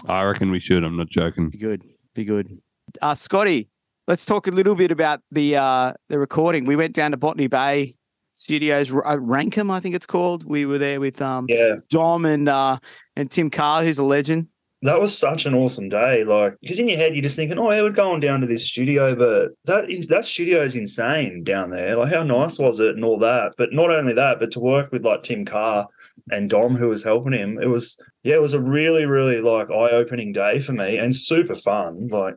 [0.05, 0.83] I reckon we should.
[0.83, 1.49] I'm not joking.
[1.49, 1.85] Be good.
[2.13, 2.61] Be good.
[3.01, 3.69] Uh, Scotty,
[4.07, 6.65] let's talk a little bit about the uh, the recording.
[6.65, 7.95] We went down to Botany Bay
[8.37, 10.45] Studios, uh, Rankham, I think it's called.
[10.45, 12.77] We were there with um, Yeah, Dom and uh,
[13.15, 14.47] and Tim Carr, who's a legend.
[14.83, 16.23] That was such an awesome day.
[16.23, 18.65] Like, because in your head you're just thinking, oh, yeah, we're going down to this
[18.67, 21.95] studio, but that is- that studio is insane down there.
[21.95, 23.53] Like, how nice was it and all that?
[23.57, 25.87] But not only that, but to work with like Tim Carr
[26.31, 29.69] and Dom, who was helping him, it was yeah, it was a really, really like
[29.71, 32.07] eye opening day for me and super fun.
[32.07, 32.35] Like,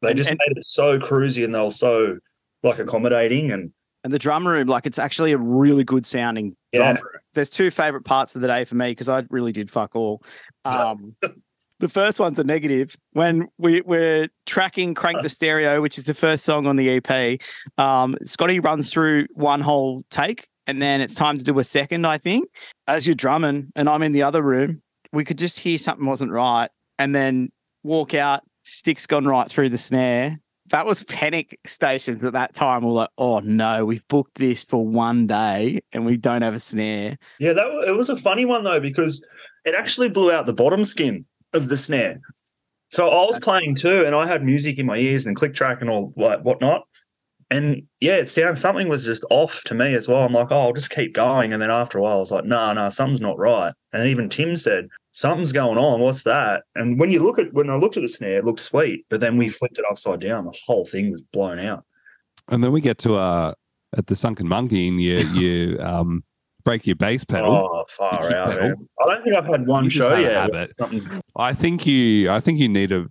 [0.00, 2.18] they just and- made it so cruisy and they were so
[2.62, 3.72] like accommodating and
[4.04, 6.92] And the drum room, like it's actually a really good sounding yeah.
[6.94, 7.20] drum room.
[7.34, 10.22] There's two favorite parts of the day for me because I really did fuck all.
[10.64, 11.16] Um,
[11.82, 12.96] the first one's a negative.
[13.12, 17.40] When we, we're tracking Crank the Stereo, which is the first song on the EP,
[17.76, 22.06] um, Scotty runs through one whole take and then it's time to do a second,
[22.06, 22.48] I think.
[22.86, 24.80] As you're drumming and I'm in the other room,
[25.12, 27.50] we could just hear something wasn't right and then
[27.82, 30.38] walk out, sticks gone right through the snare.
[30.66, 32.84] That was panic stations at that time.
[32.84, 36.60] We're like, oh no, we've booked this for one day and we don't have a
[36.60, 37.18] snare.
[37.40, 39.26] Yeah, that it was a funny one though because
[39.64, 42.20] it actually blew out the bottom skin of the snare.
[42.90, 45.80] So I was playing too, and I had music in my ears and click track
[45.80, 46.86] and all like whatnot.
[47.50, 50.24] And yeah, it sounds something was just off to me as well.
[50.24, 51.52] I'm like, oh, I'll just keep going.
[51.52, 53.74] And then after a while, I was like, no, nah, no, nah, something's not right.
[53.92, 56.00] And even Tim said, something's going on.
[56.00, 56.64] What's that?
[56.74, 59.06] And when you look at when I looked at the snare, it looked sweet.
[59.08, 60.44] But then we flipped it upside down.
[60.44, 61.84] The whole thing was blown out.
[62.48, 63.54] And then we get to uh
[63.96, 66.24] at the sunken monkey and you you um
[66.64, 67.52] break your bass pedal.
[67.54, 68.58] Oh, far out.
[68.58, 68.74] pedal.
[69.02, 70.32] I don't think I've had one You show had yet.
[70.54, 70.70] habit.
[71.36, 73.10] I think you I think you need to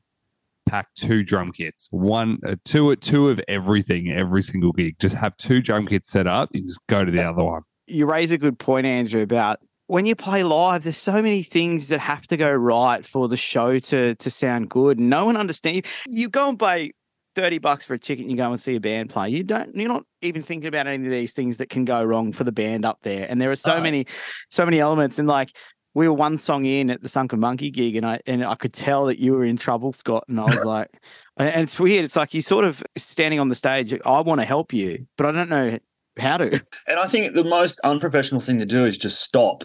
[0.68, 1.88] pack two drum kits.
[1.92, 4.98] One uh, two two of everything every single gig.
[5.00, 7.64] Just have two drum kits set up and just go to the other one.
[7.88, 11.90] you raise a good point, Andrew, about when you play live, there's so many things
[11.90, 15.00] that have to go right for the show to to sound good.
[15.00, 15.88] No one understands.
[16.08, 16.92] You go and pay
[17.36, 19.30] 30 bucks for a ticket and you go and see a band play.
[19.30, 22.32] You don't you're not even thinking about any of these things that can go wrong
[22.34, 23.26] for the band up there.
[23.30, 23.82] And there are so No.
[23.82, 24.06] many,
[24.50, 25.20] so many elements.
[25.20, 25.56] And like
[25.94, 28.74] we were one song in at the Sunken Monkey gig, and I and I could
[28.74, 30.24] tell that you were in trouble, Scott.
[30.30, 30.88] And I was like,
[31.38, 32.06] and and it's weird.
[32.06, 33.94] It's like you sort of standing on the stage.
[34.06, 35.78] I want to help you, but I don't know
[36.18, 36.60] how to.
[36.88, 39.64] And I think the most unprofessional thing to do is just stop.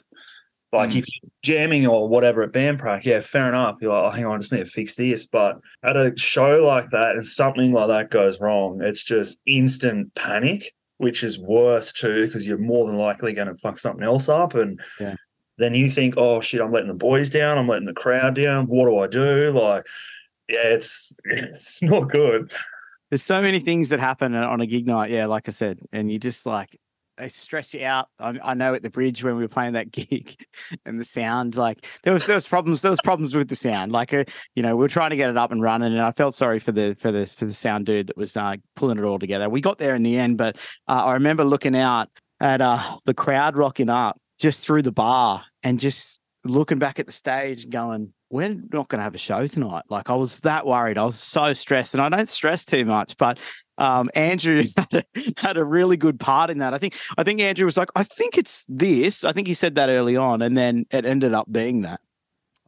[0.76, 0.96] Like Mm.
[0.98, 3.76] if you're jamming or whatever at band prac, yeah, fair enough.
[3.80, 5.26] You're like, oh, hang on, I just need to fix this.
[5.26, 10.14] But at a show like that and something like that goes wrong, it's just instant
[10.14, 14.28] panic, which is worse too, because you're more than likely going to fuck something else
[14.28, 14.54] up.
[14.54, 15.14] And Yeah.
[15.58, 18.66] then you think, oh shit, I'm letting the boys down, I'm letting the crowd down.
[18.66, 19.50] What do I do?
[19.50, 19.86] Like,
[20.48, 22.52] yeah, it's it's not good.
[23.10, 25.10] There's so many things that happen on a gig night.
[25.10, 26.76] Yeah, like I said, and you just like
[27.16, 28.08] they stress you out.
[28.18, 30.34] I, I know at the bridge when we were playing that gig,
[30.84, 32.82] and the sound like there was there was problems.
[32.82, 33.92] There was problems with the sound.
[33.92, 34.24] Like uh,
[34.54, 36.58] you know we were trying to get it up and running, and I felt sorry
[36.58, 39.48] for the for the for the sound dude that was uh, pulling it all together.
[39.48, 40.56] We got there in the end, but
[40.88, 42.08] uh, I remember looking out
[42.40, 47.06] at uh, the crowd rocking up just through the bar and just looking back at
[47.06, 49.84] the stage and going, we're not going to have a show tonight.
[49.88, 50.98] Like I was that worried.
[50.98, 53.38] I was so stressed, and I don't stress too much, but
[53.78, 55.04] um, Andrew had a,
[55.36, 56.74] had a really good part in that.
[56.74, 59.24] I think I think Andrew was like, I think it's this.
[59.24, 62.00] I think he said that early on, and then it ended up being that.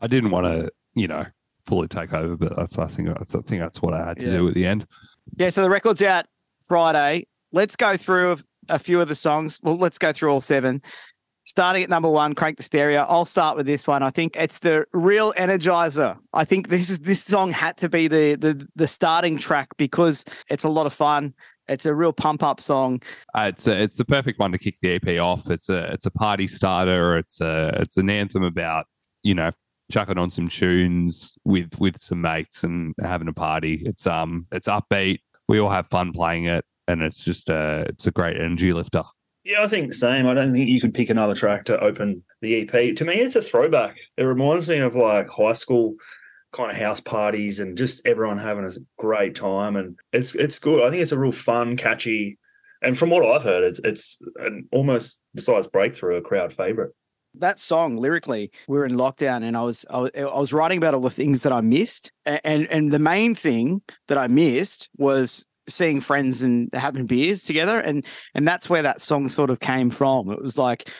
[0.00, 1.24] I didn't want to, you know,
[1.66, 4.26] fully take over, but that's I think that's I think that's what I had to
[4.26, 4.32] Yeah.
[4.38, 4.86] do at the end.
[5.36, 5.48] Yeah.
[5.48, 6.26] So the record's out
[6.62, 7.26] Friday.
[7.52, 8.36] Let's go through a,
[8.74, 9.60] a few of the songs.
[9.62, 10.82] Well, let's go through all seven.
[11.48, 13.06] Starting at number one, crank the stereo.
[13.08, 14.02] I'll start with this one.
[14.02, 16.18] I think it's the real energizer.
[16.34, 20.26] I think this is this song had to be the the the starting track because
[20.50, 21.32] it's a lot of fun.
[21.66, 23.00] It's a real pump up song.
[23.34, 25.48] Uh, it's a, it's the perfect one to kick the EP off.
[25.48, 27.16] It's a it's a party starter.
[27.16, 28.84] It's a it's an anthem about
[29.22, 29.50] you know
[29.90, 33.84] chucking on some tunes with with some mates and having a party.
[33.86, 35.20] It's um it's upbeat.
[35.48, 39.04] We all have fun playing it, and it's just a it's a great energy lifter.
[39.48, 40.26] Yeah, I think the same.
[40.26, 42.94] I don't think you could pick another track to open the EP.
[42.96, 43.96] To me, it's a throwback.
[44.18, 45.94] It reminds me of like high school
[46.52, 49.74] kind of house parties and just everyone having a great time.
[49.76, 50.86] And it's it's good.
[50.86, 52.36] I think it's a real fun, catchy,
[52.82, 56.92] and from what I've heard, it's it's an almost besides breakthrough a crowd favorite.
[57.34, 60.78] that song lyrically we were in lockdown and I was, I was I was writing
[60.78, 64.88] about all the things that I missed and and the main thing that I missed
[64.96, 68.04] was seeing friends and having beers together and
[68.34, 70.90] and that's where that song sort of came from it was like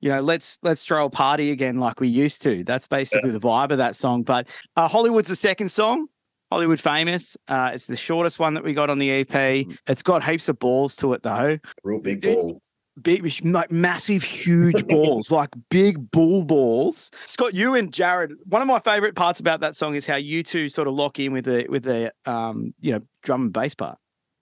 [0.00, 3.40] you know let's let's throw a party again like we used to that's basically the
[3.40, 6.06] vibe of that song but uh, Hollywood's the second song
[6.50, 10.22] Hollywood famous uh, it's the shortest one that we got on the EP it's got
[10.24, 12.72] heaps of balls to it though Real big balls.
[13.02, 17.10] big, like massive, huge balls, like big bull balls.
[17.26, 18.32] Scott, you and Jarrod.
[18.46, 21.18] One of my favorite parts about that song is how you two sort of lock
[21.18, 23.98] in with the with the um you know drum and bass part.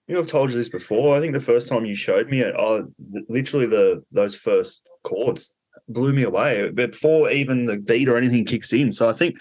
[0.07, 1.17] You know, I've told you this before.
[1.17, 2.83] I think the first time you showed me it, I,
[3.29, 5.53] literally the those first chords
[5.89, 8.93] blew me away before even the beat or anything kicks in.
[8.93, 9.37] So I think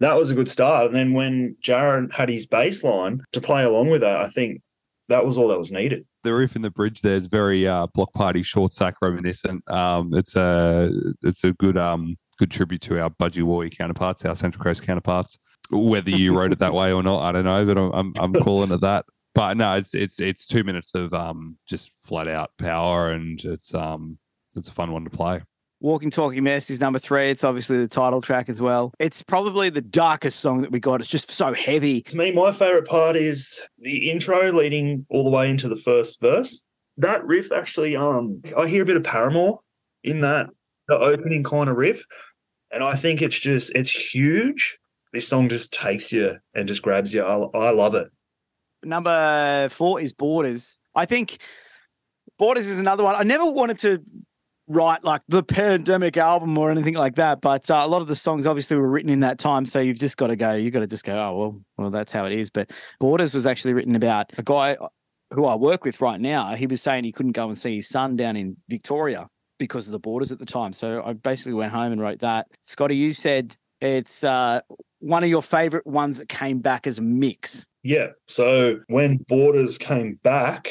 [0.00, 0.86] that was a good start.
[0.86, 4.62] And then when Jarrod had his bass line to play along with that, I think
[5.08, 6.06] that was all that was needed.
[6.22, 9.68] The roof in the bridge there is very uh, block party Short Stack reminiscent.
[9.70, 10.90] Um, it's a
[11.22, 15.38] it's a good um good tribute to our Budgewoi counterparts, our Central Coast counterparts.
[15.70, 18.42] Whether you wrote it that way or not, I don't know, but I'm I'm, I'm
[18.42, 19.04] calling it that.
[19.34, 23.74] But no, it's it's it's two minutes of um just flat out power, and it's
[23.74, 24.18] um
[24.54, 25.42] it's a fun one to play.
[25.80, 27.30] Walking Talking Mess is number three.
[27.30, 28.92] It's obviously the title track as well.
[29.00, 31.00] It's probably the darkest song that we got.
[31.00, 32.02] It's just so heavy.
[32.02, 36.20] To me, my favorite part is the intro leading all the way into the first
[36.20, 36.64] verse.
[36.98, 39.58] That riff actually, um, I hear a bit of Paramore
[40.04, 40.50] in that
[40.86, 42.04] the opening kind of riff,
[42.70, 44.78] and I think it's just it's huge.
[45.12, 47.22] This song just takes you and just grabs you.
[47.22, 48.08] I, I love it.
[48.84, 50.78] Number four is Borders.
[50.94, 51.38] I think
[52.38, 53.16] Borders is another one.
[53.16, 54.02] I never wanted to
[54.68, 58.16] write like the pandemic album or anything like that, but uh, a lot of the
[58.16, 59.66] songs obviously were written in that time.
[59.66, 62.12] So you've just got to go, you've got to just go, oh, well, well, that's
[62.12, 62.50] how it is.
[62.50, 64.76] But Borders was actually written about a guy
[65.32, 67.88] who I work with right now, he was saying he couldn't go and see his
[67.88, 70.72] son down in Victoria because of the borders at the time.
[70.72, 72.48] So I basically went home and wrote that.
[72.62, 74.60] Scotty, you said it's uh,
[75.00, 77.66] one of your favorite ones that came back as a mix.
[77.82, 78.08] Yeah.
[78.28, 80.68] So when Borders came back,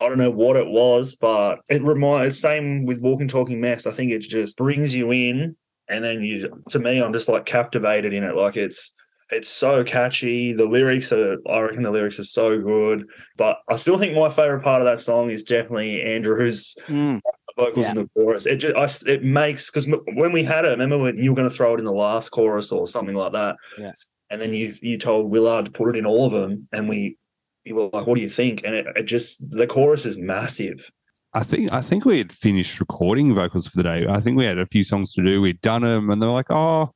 [0.00, 3.86] I don't know what it was, but it reminds same with Walking Talking Mess.
[3.86, 5.56] I think it just brings you in
[5.88, 8.34] and then you to me, I'm just like captivated in it.
[8.34, 8.94] Like it's
[9.30, 10.52] it's so catchy.
[10.52, 13.06] The lyrics are I reckon the lyrics are so good.
[13.36, 17.20] But I still think my favorite part of that song is definitely Andrew's Mm.
[17.64, 17.90] Vocals Yeah.
[17.92, 18.46] in the chorus.
[18.46, 19.86] It just I s it makes because
[20.20, 22.30] when we had it, remember when you were going to throw it in the last
[22.30, 23.56] chorus or something like that.
[23.78, 23.92] Yeah.
[24.30, 27.16] And then you you told Willard to put it in all of them, and we
[27.64, 30.90] you were like, "What do you think?" And it, it just the chorus is massive.
[31.34, 34.06] I think I think we had finished recording vocals for the day.
[34.08, 35.40] I think we had a few songs to do.
[35.40, 36.90] We'd done them, and they're like, "Oh,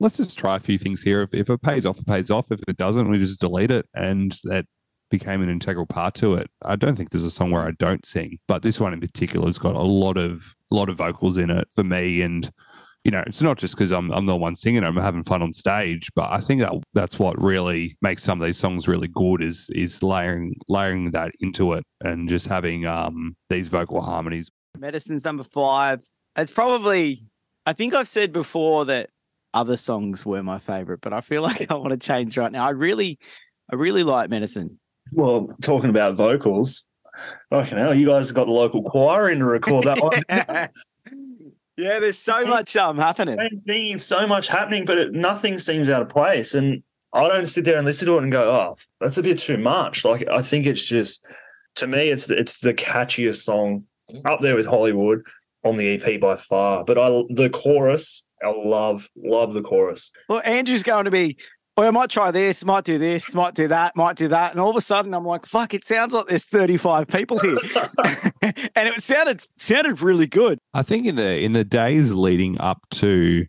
[0.00, 1.22] let's just try a few things here.
[1.22, 2.50] If, if it pays off, it pays off.
[2.50, 4.64] If it doesn't, we just delete it." And that
[5.10, 6.50] became an integral part to it.
[6.62, 9.46] I don't think there's a song where I don't sing, but this one in particular
[9.46, 12.22] has got a lot of lot of vocals in it for me.
[12.22, 12.50] And
[13.04, 14.84] you know, it's not just because I'm I'm the one singing.
[14.84, 18.46] I'm having fun on stage, but I think that that's what really makes some of
[18.46, 23.36] these songs really good is is layering layering that into it and just having um
[23.48, 24.50] these vocal harmonies.
[24.78, 26.02] Medicine's number five.
[26.36, 27.24] It's probably,
[27.66, 29.10] I think I've said before that
[29.52, 32.66] other songs were my favorite, but I feel like I want to change right now.
[32.66, 33.18] I really,
[33.70, 34.78] I really like Medicine.
[35.12, 36.84] Well, talking about vocals,
[37.50, 40.22] fucking hell, you guys got the local choir in to record that one.
[41.76, 43.38] yeah, there's so much um happening.
[43.38, 46.54] Same thing, so much happening, but it, nothing seems out of place.
[46.54, 49.38] And I don't sit there and listen to it and go, "Oh, that's a bit
[49.38, 51.26] too much." Like I think it's just,
[51.76, 53.84] to me, it's it's the catchiest song
[54.24, 55.22] up there with Hollywood
[55.64, 56.84] on the EP by far.
[56.84, 60.12] But I the chorus, I love love the chorus.
[60.28, 61.36] Well, Andrew's going to be,
[61.76, 64.52] well, I might try this, might do this, might do that, might do that.
[64.52, 67.56] And all of a sudden I'm like, fuck, it sounds like there's 35 people here.
[68.42, 70.58] and it sounded sounded really good.
[70.74, 73.46] I think in the in the days leading up to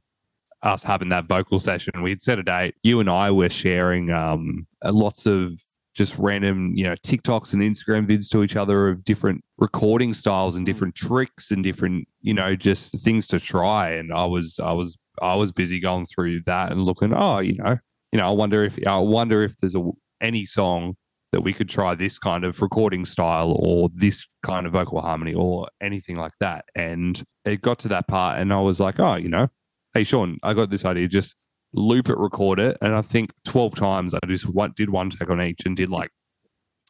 [0.63, 2.75] us having that vocal session, we'd set a date.
[2.83, 5.59] You and I were sharing um, lots of
[5.93, 10.55] just random, you know, TikToks and Instagram vids to each other of different recording styles
[10.55, 13.89] and different tricks and different, you know, just things to try.
[13.89, 17.13] And I was, I was, I was busy going through that and looking.
[17.13, 17.77] Oh, you know,
[18.11, 20.95] you know, I wonder if I wonder if there's a any song
[21.31, 25.33] that we could try this kind of recording style or this kind of vocal harmony
[25.33, 26.65] or anything like that.
[26.75, 29.47] And it got to that part, and I was like, oh, you know,
[29.93, 31.07] hey, Sean, I got this idea.
[31.07, 31.35] Just
[31.73, 32.77] loop it, record it.
[32.81, 35.89] And I think 12 times I just one, did one take on each and did
[35.89, 36.11] like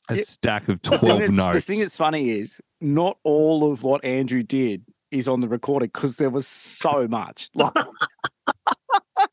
[0.09, 1.53] a stack of 12 that's- notes.
[1.53, 5.89] The thing that's funny is not all of what Andrew did is on the recording
[5.93, 7.49] because there was so much.
[7.55, 7.73] Like,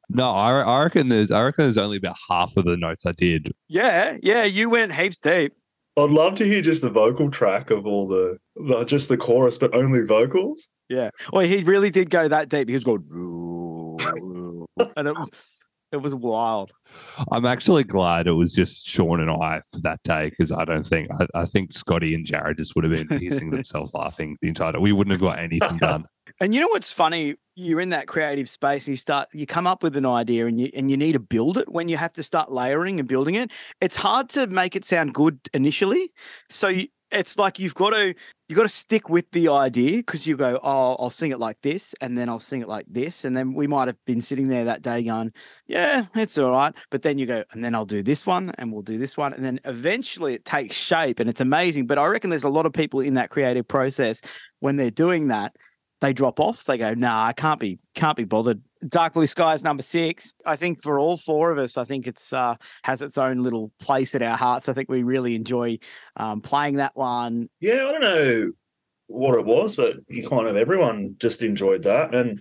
[0.09, 3.13] no, I, I reckon there's I reckon there's only about half of the notes I
[3.13, 3.53] did.
[3.69, 5.53] yeah, yeah, you went heaps deep.
[5.99, 9.59] I'd love to hear just the vocal track of all the, the just the chorus,
[9.59, 10.71] but only vocals.
[10.89, 11.11] Yeah.
[11.33, 12.69] Well, he really did go that deep.
[12.69, 13.05] He was going,
[14.97, 15.59] and it was
[15.91, 16.73] it was wild.
[17.33, 20.87] I'm actually glad it was just Sean and I for that day because I don't
[20.87, 24.49] think I, I think Scotty and Jarrod just would have been pissing themselves laughing the
[24.49, 24.83] entire time.
[24.83, 26.05] We wouldn't have got anything done.
[26.41, 27.37] And you know what's funny?
[27.59, 28.87] You're in that creative space.
[28.87, 31.19] And you start, you come up with an idea, and you and you need to
[31.19, 31.69] build it.
[31.69, 35.13] When you have to start layering and building it, it's hard to make it sound
[35.13, 36.13] good initially.
[36.49, 38.15] So you, it's like you've got to
[38.49, 41.61] you got to stick with the idea because you go, oh, I'll sing it like
[41.63, 44.47] this, and then I'll sing it like this, and then we might have been sitting
[44.47, 45.33] there that day going,
[45.67, 46.75] yeah, it's all right.
[46.91, 49.33] But then you go, and then I'll do this one, and we'll do this one,
[49.33, 51.89] and then eventually it takes shape, and it's amazing.
[51.89, 54.23] But I reckon there's a lot of people in that creative process
[54.61, 55.57] when they're doing that
[56.01, 56.65] they drop off.
[56.65, 58.63] They go, nah, I can't be can't be bothered.
[58.89, 60.33] Dark Blue Sky is number six.
[60.47, 63.73] I think for all four of us, I think it's uh, has its own little
[63.81, 64.69] place in our hearts.
[64.69, 65.79] I think we really enjoy
[66.17, 67.49] um, playing that one.
[67.61, 68.53] Yeah, I don't know
[69.09, 72.15] what it was, but you kind of everyone just enjoyed that.
[72.15, 72.41] And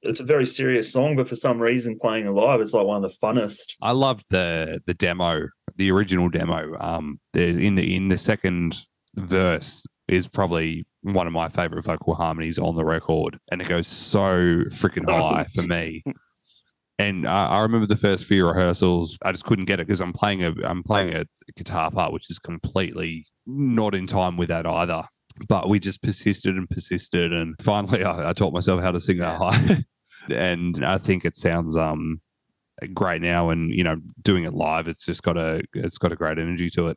[0.00, 3.04] it's a very serious song, but for some reason playing it live, it's like one
[3.04, 3.74] of the funnest.
[3.82, 6.76] I love the the demo, the original demo.
[6.80, 12.14] Um, there's in the in the second verse is probably one of my favorite vocal
[12.14, 14.20] harmonies on the record, and it goes so
[14.70, 16.02] freaking high for me.
[16.98, 20.12] And I, I remember the first few rehearsals, I just couldn't get it because I'm
[20.12, 24.66] playing a I'm playing a guitar part which is completely not in time with that
[24.66, 25.04] either.
[25.48, 29.18] But we just persisted and persisted, and finally I, I taught myself how to sing
[29.18, 29.84] that high.
[30.34, 32.20] and I think it sounds um
[32.94, 36.16] great now and you know doing it live it's just got a it's got a
[36.16, 36.96] great energy to it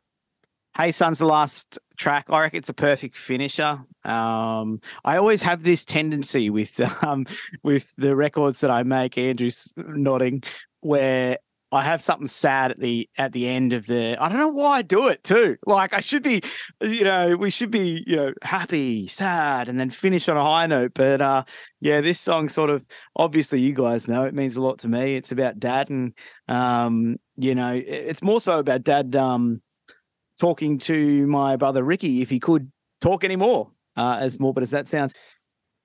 [0.74, 2.26] Hey Sun's the last track.
[2.30, 3.84] I reckon it's a perfect finisher.
[4.04, 7.26] Um, I always have this tendency with um,
[7.62, 9.18] with the records that I make.
[9.18, 10.42] Andrew's nodding,
[10.80, 11.36] where
[11.72, 14.16] I have something sad at the at the end of the.
[14.18, 15.58] I don't know why I do it too.
[15.66, 16.40] Like I should be,
[16.80, 20.66] you know, we should be, you know, happy, sad, and then finish on a high
[20.66, 20.92] note.
[20.94, 21.44] But uh,
[21.80, 25.16] yeah, this song sort of obviously you guys know it means a lot to me.
[25.16, 26.14] It's about dad, and
[26.48, 29.60] um, you know, it's more so about dad um
[30.40, 32.70] talking to my brother Ricky if he could
[33.00, 33.70] talk anymore.
[33.96, 35.12] Uh, as morbid as that sounds,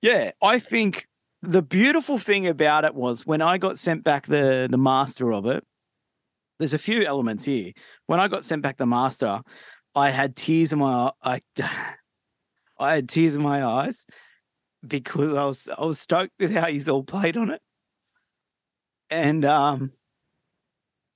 [0.00, 1.06] yeah, I think
[1.42, 5.46] the beautiful thing about it was when I got sent back the the master of
[5.46, 5.64] it.
[6.58, 7.72] There's a few elements here.
[8.06, 9.40] When I got sent back the master,
[9.94, 11.40] I had tears in my I,
[12.78, 14.06] I had tears in my eyes
[14.86, 17.60] because I was I was stoked with how he's all played on it,
[19.10, 19.92] and um,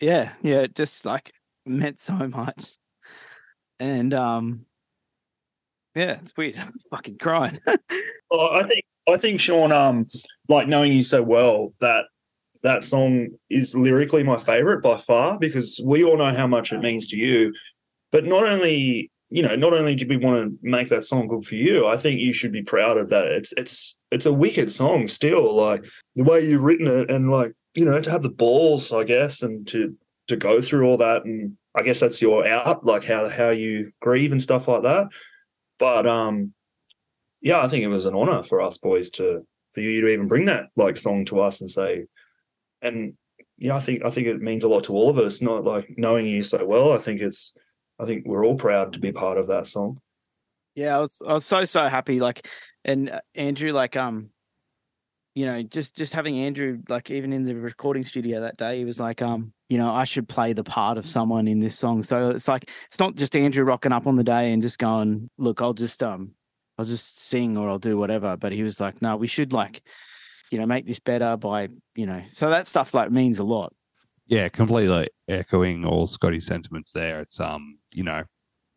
[0.00, 1.32] yeah, yeah, it just like
[1.64, 2.72] meant so much,
[3.78, 4.66] and um,
[5.94, 6.56] yeah, it's weird.
[6.58, 7.60] I'm fucking crying.
[8.30, 10.06] Well, I think I think Sean, um,
[10.48, 12.06] like knowing you so well, that
[12.62, 16.80] that song is lyrically my favorite by far because we all know how much it
[16.80, 17.52] means to you.
[18.10, 21.44] But not only, you know, not only did we want to make that song good
[21.44, 23.26] for you, I think you should be proud of that.
[23.26, 25.84] It's it's it's a wicked song still, like
[26.16, 29.42] the way you've written it, and like you know to have the balls, I guess,
[29.42, 29.94] and to
[30.28, 33.92] to go through all that, and I guess that's your out, like how how you
[34.00, 35.08] grieve and stuff like that.
[35.78, 36.52] But um,
[37.40, 40.28] yeah, I think it was an honor for us boys to for you to even
[40.28, 42.04] bring that like song to us and say,
[42.82, 43.14] and
[43.56, 45.40] yeah, I think I think it means a lot to all of us.
[45.40, 46.92] Not like knowing you so well.
[46.92, 47.54] I think it's
[47.98, 50.00] I think we're all proud to be part of that song.
[50.74, 52.18] Yeah, I was I was so so happy.
[52.18, 52.48] Like,
[52.84, 54.30] and uh, Andrew, like, um,
[55.34, 58.84] you know, just just having Andrew, like, even in the recording studio that day, he
[58.84, 62.02] was like, um, you know, I should play the part of someone in this song.
[62.02, 65.30] So it's like it's not just Andrew rocking up on the day and just going,
[65.38, 66.32] look, I'll just um,
[66.76, 68.36] I'll just sing or I'll do whatever.
[68.36, 69.82] But he was like, no, we should like,
[70.50, 73.72] you know, make this better by, you know, so that stuff like means a lot.
[74.26, 77.20] Yeah, completely echoing all Scotty's sentiments there.
[77.20, 78.24] It's um, you know,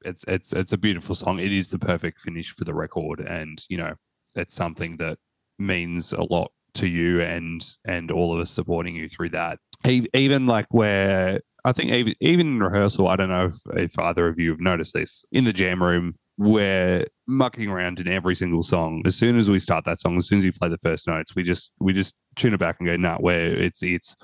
[0.06, 1.40] it's it's it's a beautiful song.
[1.40, 3.96] It is the perfect finish for the record, and you know,
[4.36, 5.18] it's something that
[5.58, 9.60] means a lot to you and and all of us supporting you through that.
[9.86, 14.28] Even like where I think even even in rehearsal, I don't know if, if either
[14.28, 16.16] of you have noticed this in the jam room.
[16.38, 19.04] We're mucking around in every single song.
[19.06, 21.34] As soon as we start that song, as soon as you play the first notes,
[21.34, 24.16] we just we just tune it back and go, "No, where it's it's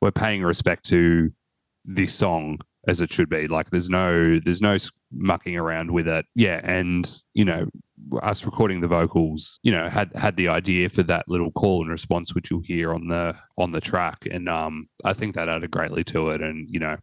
[0.00, 1.30] we're paying respect to
[1.84, 2.58] this song
[2.88, 3.48] as it should be.
[3.48, 4.76] Like there's no there's no
[5.12, 6.26] mucking around with it.
[6.34, 7.66] Yeah, and you know
[8.22, 11.90] us recording the vocals, you know, had had the idea for that little call and
[11.90, 15.70] response which you'll hear on the on the track, and um, I think that added
[15.70, 16.40] greatly to it.
[16.40, 16.96] And you know,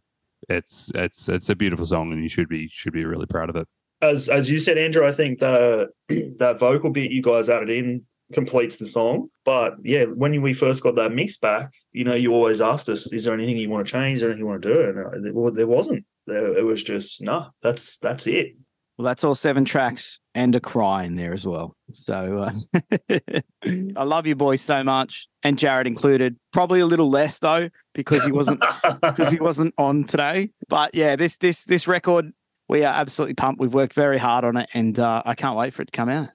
[0.48, 3.56] it's it's it's a beautiful song, and you should be should be really proud of
[3.56, 3.66] it.
[4.02, 5.88] As as you said, Andrew, I think the
[6.38, 9.28] that vocal bit you guys added in completes the song.
[9.44, 13.12] But yeah, when we first got that mix back, you know, you always asked us,
[13.12, 14.16] "Is there anything you want to change?
[14.16, 16.04] Is there anything you want to do?" And uh, there- well, there wasn't.
[16.26, 17.48] There, it was just no.
[17.62, 18.54] that's that's it.
[19.00, 21.74] Well, that's all seven tracks and a cry in there as well.
[21.90, 23.30] So uh,
[23.96, 26.36] I love you boys so much, and Jarrod included.
[26.52, 28.62] Probably a little less though because he wasn't
[29.02, 30.50] because he wasn't on today.
[30.68, 32.32] But yeah, this this this record,
[32.68, 33.58] we are absolutely pumped.
[33.58, 36.10] We've worked very hard on it, and uh, I can't wait for it to come
[36.10, 36.28] out.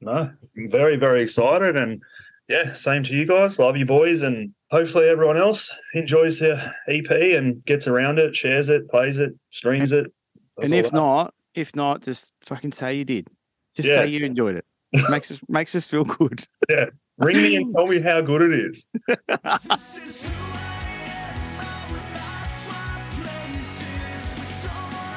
[0.00, 2.02] No, I'm very very excited, and
[2.48, 3.58] yeah, same to you guys.
[3.58, 8.68] Love you boys, and hopefully everyone else enjoys the EP and gets around it, shares
[8.68, 10.10] it, plays it, streams it.
[10.56, 10.96] That's and if that.
[10.96, 13.28] not, if not, just fucking say you did.
[13.74, 13.96] Just Yeah.
[13.96, 14.64] say you enjoyed it.
[15.10, 16.46] makes us makes us feel good.
[16.68, 16.86] Yeah.
[17.18, 18.86] Ring me and tell me how good it is.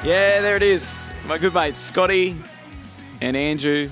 [0.02, 1.12] Yeah, there it is.
[1.26, 2.34] My good mates Scotty
[3.20, 3.90] and Andrew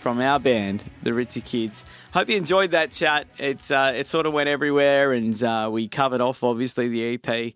[0.00, 1.84] from our band, the Ritzy Kids.
[2.14, 3.26] Hope you enjoyed that chat.
[3.38, 7.52] It's uh, it sort of went everywhere, and uh, we covered off obviously the EP.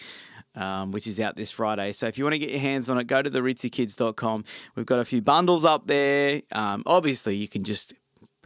[0.56, 1.90] Um, which is out this Friday.
[1.90, 4.44] So if you want to get your hands on it, go to the ritzykids.com.
[4.76, 6.42] We've got a few bundles up there.
[6.52, 7.92] Um, obviously, you can just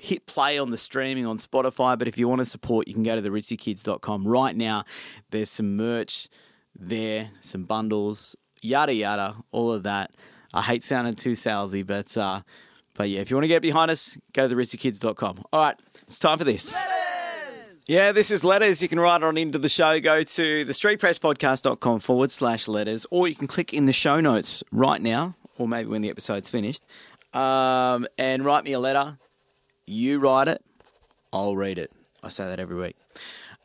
[0.01, 3.03] hit play on the streaming on Spotify, but if you want to support, you can
[3.03, 4.85] go to the ritzykids.com right now.
[5.33, 6.31] There's some merch
[6.75, 10.11] there, some bundles, yada yada, all of that.
[10.55, 12.41] I hate sounding too salesy, but uh,
[12.99, 15.45] but yeah, if you want to get behind us, go to the ritzykids.com.
[15.53, 16.75] All right, it's time for this.
[17.87, 18.83] Yeah, this is letters.
[18.83, 20.01] You can write it on into the show.
[20.01, 24.65] Go to the streetpresspodcast.com forward slash letters, or you can click in the show notes
[24.73, 26.85] right now, or maybe when the episode's finished,
[27.35, 29.17] um, and write me a letter.
[29.87, 30.61] You write it,
[31.33, 31.93] I'll read it.
[32.25, 32.97] I say that every week.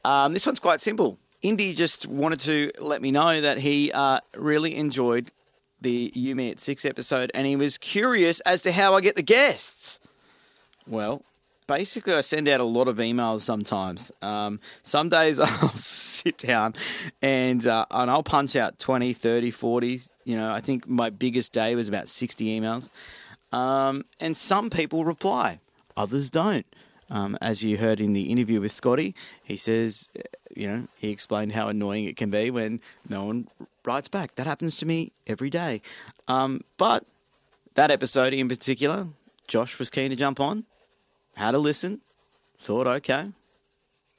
[0.05, 1.17] Um, this one's quite simple.
[1.41, 5.31] Indy just wanted to let me know that he uh, really enjoyed
[5.83, 9.15] the You Me at Six episode, and he was curious as to how I get
[9.15, 9.99] the guests.
[10.87, 11.23] Well,
[11.67, 14.11] basically I send out a lot of emails sometimes.
[14.21, 16.75] Um, some days I'll sit down
[17.21, 19.99] and uh, and I'll punch out 20, 30, 40.
[20.25, 22.89] You know, I think my biggest day was about 60 emails.
[23.51, 25.59] Um, and some people reply,
[25.95, 26.65] others don't.
[27.09, 30.21] Um, as you heard in the interview with Scotty, he says, uh,
[30.55, 33.47] you know, he explained how annoying it can be when no one
[33.85, 34.35] writes back.
[34.35, 35.81] That happens to me every day.
[36.27, 37.05] Um, but
[37.75, 39.07] that episode in particular,
[39.47, 40.65] Josh was keen to jump on,
[41.35, 42.01] had a listen,
[42.57, 43.31] thought, okay,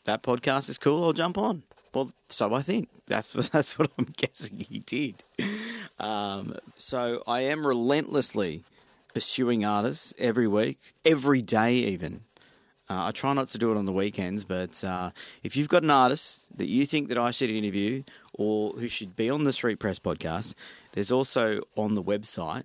[0.05, 1.05] that podcast is cool.
[1.05, 1.63] I'll jump on.
[1.95, 5.25] Well, so I think that's that's what I'm guessing he did.
[5.99, 8.65] Um, so I am relentlessly
[9.15, 12.23] pursuing artists every week, every day, even.
[12.89, 15.11] Uh, I try not to do it on the weekends, but uh,
[15.43, 18.03] if you've got an artist that you think that I should interview
[18.35, 20.55] or who should be on the Street Press podcast,
[20.93, 22.65] there's also on the website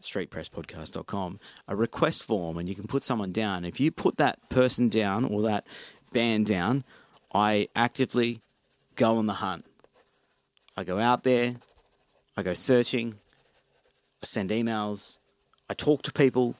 [0.00, 3.64] streetpresspodcast.com a request form and you can put someone down.
[3.64, 5.66] If you put that person down or that
[6.12, 6.84] band down,
[7.34, 8.40] I actively
[8.94, 9.66] go on the hunt.
[10.76, 11.56] I go out there,
[12.36, 13.14] I go searching,
[14.22, 15.18] I send emails,
[15.68, 16.54] I talk to people,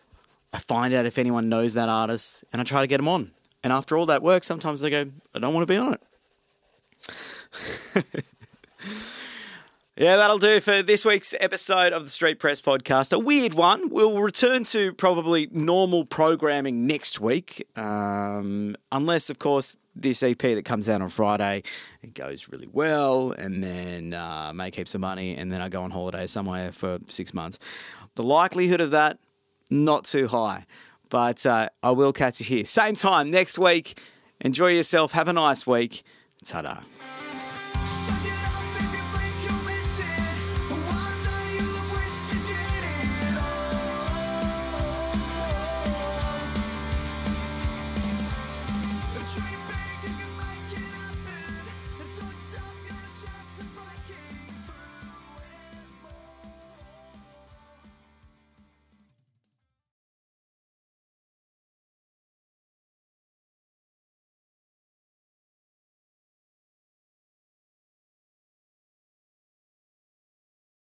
[0.58, 3.30] I find out if anyone knows that artist, and I try to get them on.
[3.62, 5.96] And after all that work, sometimes they go, I don't want to be on
[7.94, 8.04] it.
[10.00, 13.12] Yeah, that'll do for this week's episode of the Street Press Podcast.
[13.12, 13.88] A weird one.
[13.90, 20.64] We'll return to probably normal programming next week, um, unless, of course, this EP that
[20.64, 21.64] comes out on Friday
[22.02, 25.82] it goes really well, and then uh, make heaps of money, and then I go
[25.82, 27.58] on holiday somewhere for six months.
[28.14, 29.18] The likelihood of that,
[29.70, 30.66] not too high,
[31.10, 32.64] but uh, I will catch you here.
[32.64, 33.98] Same time next week.
[34.40, 35.12] Enjoy yourself.
[35.12, 36.02] Have a nice week.
[36.44, 36.82] Ta-da.